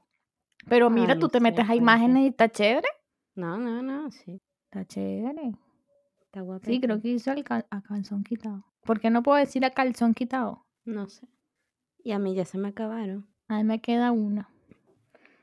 Pero 0.68 0.88
mira, 0.88 1.14
Ah, 1.14 1.18
tú 1.18 1.28
te 1.28 1.38
sé, 1.38 1.42
metes 1.42 1.68
a 1.68 1.74
imágenes 1.74 2.22
y 2.24 2.26
está 2.28 2.48
chévere. 2.48 2.87
No, 3.35 3.56
no, 3.59 3.82
no, 3.82 4.11
sí. 4.12 4.40
Está 4.70 4.85
chévere. 4.85 5.52
Está 6.26 6.42
guapo. 6.42 6.64
Sí, 6.64 6.80
creo 6.80 7.00
que 7.02 7.09
hizo 7.09 7.32
a 7.32 7.82
calzón 7.82 8.22
quitado. 8.22 8.64
¿Por 8.85 9.00
qué 9.00 9.11
no 9.11 9.24
puedo 9.24 9.38
decir 9.38 9.64
a 9.64 9.70
calzón 9.70 10.14
quitado? 10.14 10.64
No 10.85 11.09
sé. 11.09 11.26
Y 12.06 12.12
a 12.12 12.20
mí 12.20 12.36
ya 12.36 12.44
se 12.44 12.56
me 12.56 12.68
acabaron. 12.68 13.26
A 13.48 13.56
mí 13.56 13.64
me 13.64 13.80
queda 13.80 14.12
una. 14.12 14.48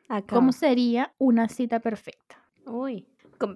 Acá. 0.07 0.33
¿Cómo 0.33 0.53
sería 0.53 1.11
una 1.17 1.49
cita 1.49 1.81
perfecta? 1.81 2.37
Uy. 2.65 3.05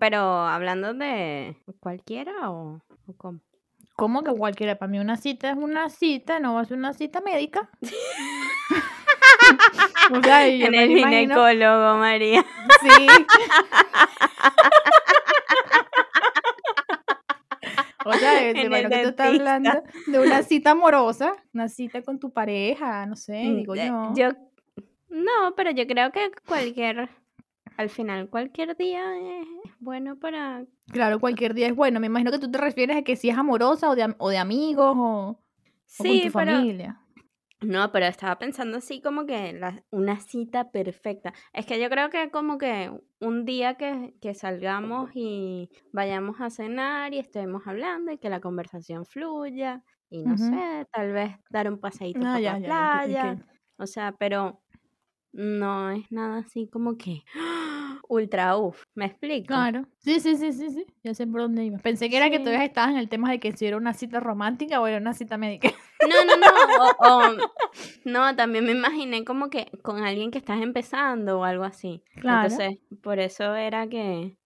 Pero 0.01 0.19
hablando 0.19 0.93
de 0.93 1.55
cualquiera 1.79 2.51
o, 2.51 2.81
o 3.05 3.13
cómo. 3.15 3.39
¿Cómo 3.95 4.25
que 4.25 4.33
cualquiera? 4.33 4.75
Para 4.75 4.91
mí 4.91 4.99
una 4.99 5.15
cita 5.15 5.51
es 5.51 5.55
una 5.55 5.89
cita, 5.89 6.41
no 6.41 6.55
va 6.55 6.59
a 6.59 6.65
ser 6.65 6.77
una 6.77 6.91
cita 6.91 7.21
médica. 7.21 7.69
o 10.11 10.21
sea, 10.21 10.45
en 10.45 10.75
el 10.75 10.91
imagino- 10.91 11.09
ginecólogo, 11.09 11.97
María. 11.99 12.45
Sí. 12.81 13.07
O 18.09 18.13
sea, 18.13 18.39
de- 18.41 18.53
que 18.53 18.69
tú 19.03 19.09
estás 19.09 19.27
hablando 19.27 19.71
de 20.07 20.19
una 20.19 20.41
cita 20.43 20.71
amorosa, 20.71 21.33
una 21.53 21.67
cita 21.69 22.01
con 22.01 22.19
tu 22.19 22.31
pareja, 22.31 23.05
no 23.05 23.15
sé, 23.15 23.43
Mm, 23.43 23.55
digo 23.57 23.75
eh, 23.75 23.87
yo. 23.87 24.13
yo. 24.15 24.29
No, 25.09 25.55
pero 25.55 25.71
yo 25.71 25.85
creo 25.87 26.11
que 26.11 26.31
cualquier. 26.47 27.09
Al 27.77 27.89
final, 27.89 28.29
cualquier 28.29 28.75
día 28.75 29.03
es 29.39 29.47
bueno 29.79 30.17
para. 30.17 30.65
Claro, 30.91 31.19
cualquier 31.19 31.53
día 31.53 31.67
es 31.67 31.75
bueno. 31.75 31.99
Me 31.99 32.07
imagino 32.07 32.31
que 32.31 32.39
tú 32.39 32.49
te 32.49 32.57
refieres 32.57 32.97
a 32.97 33.01
que 33.03 33.15
si 33.15 33.29
es 33.29 33.37
amorosa 33.37 33.89
o 33.89 33.95
de, 33.95 34.15
o 34.17 34.29
de 34.29 34.37
amigos 34.37 34.95
o, 34.97 34.99
o 34.99 35.35
con 35.35 36.05
Sí, 36.07 36.21
tu 36.25 36.31
pero. 36.31 36.51
familia. 36.53 36.99
No, 37.61 37.91
pero 37.91 38.05
estaba 38.05 38.37
pensando 38.37 38.77
así 38.77 39.01
como 39.01 39.25
que 39.25 39.51
la- 39.53 39.83
una 39.89 40.19
cita 40.19 40.69
perfecta. 40.71 41.33
Es 41.53 41.65
que 41.65 41.79
yo 41.81 41.89
creo 41.89 42.09
que 42.11 42.29
como 42.29 42.59
que 42.59 42.91
un 43.19 43.45
día 43.45 43.75
que, 43.75 44.13
que 44.21 44.35
salgamos 44.35 45.09
y 45.15 45.69
vayamos 45.91 46.39
a 46.39 46.51
cenar 46.51 47.13
y 47.15 47.19
estemos 47.19 47.65
hablando 47.65 48.11
y 48.11 48.19
que 48.19 48.29
la 48.29 48.41
conversación 48.41 49.05
fluya 49.05 49.83
y 50.09 50.23
no 50.23 50.37
sé, 50.37 50.85
tal 50.91 51.11
vez 51.13 51.31
dar 51.49 51.67
un 51.71 51.79
paseíto 51.79 52.27
Ah, 52.27 52.31
por 52.31 52.43
ya, 52.43 52.51
la 52.51 52.57
ya, 52.57 52.89
playa. 52.93 53.39
O 53.77 53.87
sea, 53.87 54.11
pero 54.19 54.61
no 55.37 55.91
es 55.91 56.11
nada 56.11 56.39
así 56.39 56.67
como 56.67 56.97
que 56.97 57.23
ultra 58.09 58.57
uff. 58.57 58.83
¿Me 58.95 59.05
explico? 59.05 59.47
Claro. 59.47 59.85
Sí, 59.99 60.19
sí, 60.19 60.35
sí, 60.35 60.51
sí, 60.51 60.69
sí. 60.71 60.85
Ya 61.03 61.13
sé 61.13 61.27
por 61.27 61.41
dónde 61.41 61.63
iba. 61.65 61.77
Pensé 61.77 62.09
que 62.09 62.17
era 62.17 62.29
que 62.29 62.39
todavía 62.39 62.65
estabas 62.65 62.91
en 62.91 62.97
el 62.97 63.07
tema 63.09 63.29
de 63.31 63.39
que 63.39 63.51
si 63.51 63.65
era 63.65 63.77
una 63.77 63.93
cita 63.93 64.19
romántica 64.19 64.81
o 64.81 64.87
era 64.87 64.97
una 64.97 65.13
cita 65.13 65.37
médica. 65.37 65.69
No, 66.07 66.23
no, 66.25 66.37
no. 66.37 66.47
o- 66.99 67.17
o- 67.25 67.49
no, 68.05 68.35
también 68.35 68.63
me 68.65 68.71
imaginé 68.71 69.25
como 69.25 69.49
que 69.49 69.65
con 69.81 70.03
alguien 70.03 70.29
que 70.29 70.37
estás 70.37 70.61
empezando 70.61 71.39
o 71.39 71.43
algo 71.43 71.63
así. 71.63 72.03
Claro. 72.21 72.49
Entonces, 72.49 72.79
por 73.01 73.17
eso 73.19 73.55
era 73.55 73.87
que, 73.87 74.37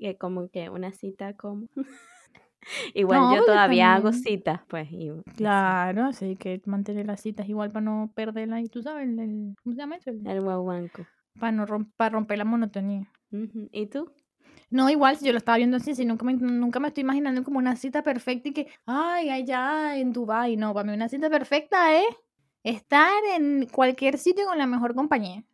que 0.00 0.16
como 0.18 0.48
que 0.50 0.68
una 0.70 0.90
cita 0.92 1.34
como... 1.36 1.68
Igual 2.94 3.20
No, 3.20 3.36
yo 3.36 3.44
todavía 3.44 3.94
hago 3.94 4.10
también- 4.10 4.22
citas, 4.24 4.60
pues. 4.68 4.90
Y, 4.92 5.10
sí, 5.10 5.22
Claro, 5.36 6.04
así 6.06 6.24
hay 6.26 6.36
que 6.36 6.60
mantener 6.66 7.06
las 7.06 7.20
citas 7.20 7.48
igual 7.48 7.70
para 7.70 7.84
no 7.84 8.10
perderlas. 8.14 8.62
Y 8.62 8.68
tú 8.68 8.82
sabes, 8.82 9.08
el, 9.08 9.18
el- 9.18 9.54
¿cómo 9.62 9.74
se 9.74 9.80
llama 9.80 9.96
eso? 9.96 10.10
El- 10.10 10.26
el 10.26 10.40
guaguanco. 10.40 11.06
Para, 11.38 11.52
no 11.52 11.66
rom- 11.66 11.90
para 11.96 12.10
romper 12.10 12.38
la 12.38 12.44
monotonía. 12.44 13.08
¿Y 13.72 13.86
tú? 13.86 14.10
No, 14.70 14.90
igual, 14.90 15.16
si 15.16 15.24
yo 15.26 15.32
lo 15.32 15.38
estaba 15.38 15.56
viendo 15.56 15.76
así, 15.78 15.94
si 15.94 16.04
nunca 16.04 16.24
me, 16.24 16.34
nunca 16.34 16.78
me 16.80 16.88
estoy 16.88 17.02
imaginando 17.02 17.42
como 17.44 17.58
una 17.58 17.76
cita 17.76 18.02
perfecta 18.02 18.48
y 18.48 18.52
que, 18.52 18.66
ay, 18.86 19.30
allá 19.30 19.96
en 19.96 20.12
Dubái. 20.12 20.56
No, 20.56 20.74
para 20.74 20.86
mí 20.88 20.94
una 20.94 21.08
cita 21.08 21.30
perfecta 21.30 21.94
es 21.96 22.06
estar 22.64 23.12
en 23.36 23.66
cualquier 23.72 24.18
sitio 24.18 24.44
con 24.46 24.58
la 24.58 24.66
mejor 24.66 24.94
compañía 24.94 25.44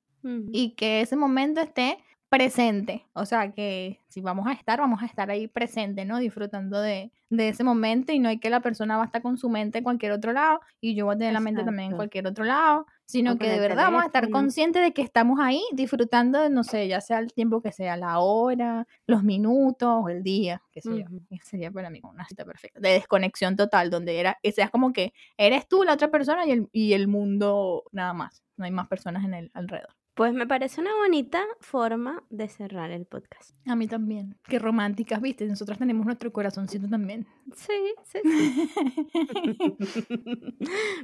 y 0.52 0.74
que 0.74 1.02
ese 1.02 1.16
momento 1.16 1.60
esté 1.60 1.98
presente. 2.36 3.06
O 3.12 3.24
sea, 3.26 3.52
que 3.52 4.00
si 4.08 4.20
vamos 4.20 4.46
a 4.48 4.52
estar, 4.52 4.80
vamos 4.80 5.02
a 5.02 5.06
estar 5.06 5.30
ahí 5.30 5.46
presente, 5.46 6.04
¿no? 6.04 6.18
Disfrutando 6.18 6.80
de, 6.80 7.12
de 7.30 7.48
ese 7.48 7.62
momento 7.62 8.12
y 8.12 8.18
no 8.18 8.28
hay 8.28 8.38
que 8.38 8.50
la 8.50 8.60
persona 8.60 8.96
va 8.96 9.04
a 9.04 9.06
estar 9.06 9.22
con 9.22 9.36
su 9.36 9.48
mente 9.48 9.78
en 9.78 9.84
cualquier 9.84 10.12
otro 10.12 10.32
lado 10.32 10.60
y 10.80 10.94
yo 10.94 11.06
voy 11.06 11.14
a 11.14 11.18
tener 11.18 11.32
la 11.32 11.40
mente 11.40 11.62
también 11.64 11.90
en 11.90 11.96
cualquier 11.96 12.26
otro 12.26 12.44
lado, 12.44 12.86
sino 13.06 13.32
O 13.32 13.38
que 13.38 13.48
de 13.48 13.60
verdad 13.60 13.84
vamos 13.84 14.02
a 14.02 14.06
estar 14.06 14.30
conscientes 14.30 14.82
de 14.82 14.92
que 14.92 15.02
estamos 15.02 15.38
ahí 15.40 15.62
disfrutando, 15.72 16.40
de, 16.40 16.50
no 16.50 16.64
sé, 16.64 16.88
ya 16.88 17.00
sea 17.00 17.20
el 17.20 17.32
tiempo 17.32 17.62
que 17.62 17.70
sea, 17.70 17.96
la 17.96 18.18
hora, 18.18 18.86
los 19.06 19.22
minutos 19.22 19.88
o 20.02 20.08
el 20.08 20.22
día, 20.22 20.60
qué 20.72 20.80
sé 20.80 20.90
yo. 20.90 21.04
Sería 21.42 21.70
para 21.70 21.88
mí 21.90 22.00
una 22.02 22.26
cita 22.26 22.44
perfecta, 22.44 22.80
de 22.80 22.90
desconexión 22.90 23.54
total, 23.56 23.90
donde 23.90 24.18
era, 24.18 24.38
que 24.42 24.50
seas 24.50 24.70
como 24.70 24.92
que 24.92 25.12
eres 25.36 25.68
tú, 25.68 25.84
la 25.84 25.94
otra 25.94 26.10
persona 26.10 26.46
y 26.46 26.50
el, 26.50 26.68
y 26.72 26.94
el 26.94 27.06
mundo 27.06 27.84
nada 27.92 28.12
más. 28.12 28.42
No 28.56 28.64
hay 28.64 28.70
más 28.70 28.88
personas 28.88 29.24
en 29.24 29.34
el 29.34 29.50
alrededor. 29.54 29.94
Pues 30.14 30.32
me 30.32 30.46
parece 30.46 30.80
una 30.80 30.94
bonita 30.94 31.42
forma 31.60 32.22
de 32.30 32.48
cerrar 32.48 32.92
el 32.92 33.04
podcast. 33.04 33.56
A 33.66 33.74
mí 33.74 33.88
también. 33.88 34.36
Qué 34.44 34.60
románticas, 34.60 35.20
¿viste? 35.20 35.44
Nosotras 35.46 35.78
tenemos 35.78 36.06
nuestro 36.06 36.32
corazoncito 36.32 36.88
también. 36.88 37.26
Sí, 37.54 37.94
sí, 38.04 38.20
sí. 38.22 39.78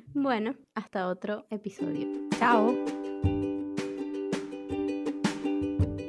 bueno, 0.14 0.54
hasta 0.76 1.08
otro 1.08 1.46
episodio. 1.50 2.06
Chao. 2.38 2.72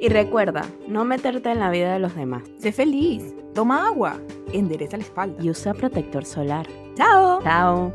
Y 0.00 0.08
recuerda, 0.08 0.64
no 0.86 1.04
meterte 1.04 1.50
en 1.50 1.58
la 1.58 1.70
vida 1.70 1.92
de 1.92 1.98
los 1.98 2.14
demás. 2.14 2.44
Sé 2.58 2.70
feliz. 2.70 3.34
Toma 3.52 3.86
agua. 3.86 4.20
Endereza 4.52 4.96
la 4.96 5.02
espalda. 5.02 5.42
Y 5.42 5.50
usa 5.50 5.74
protector 5.74 6.24
solar. 6.24 6.68
Chao. 6.94 7.42
Chao. 7.42 7.92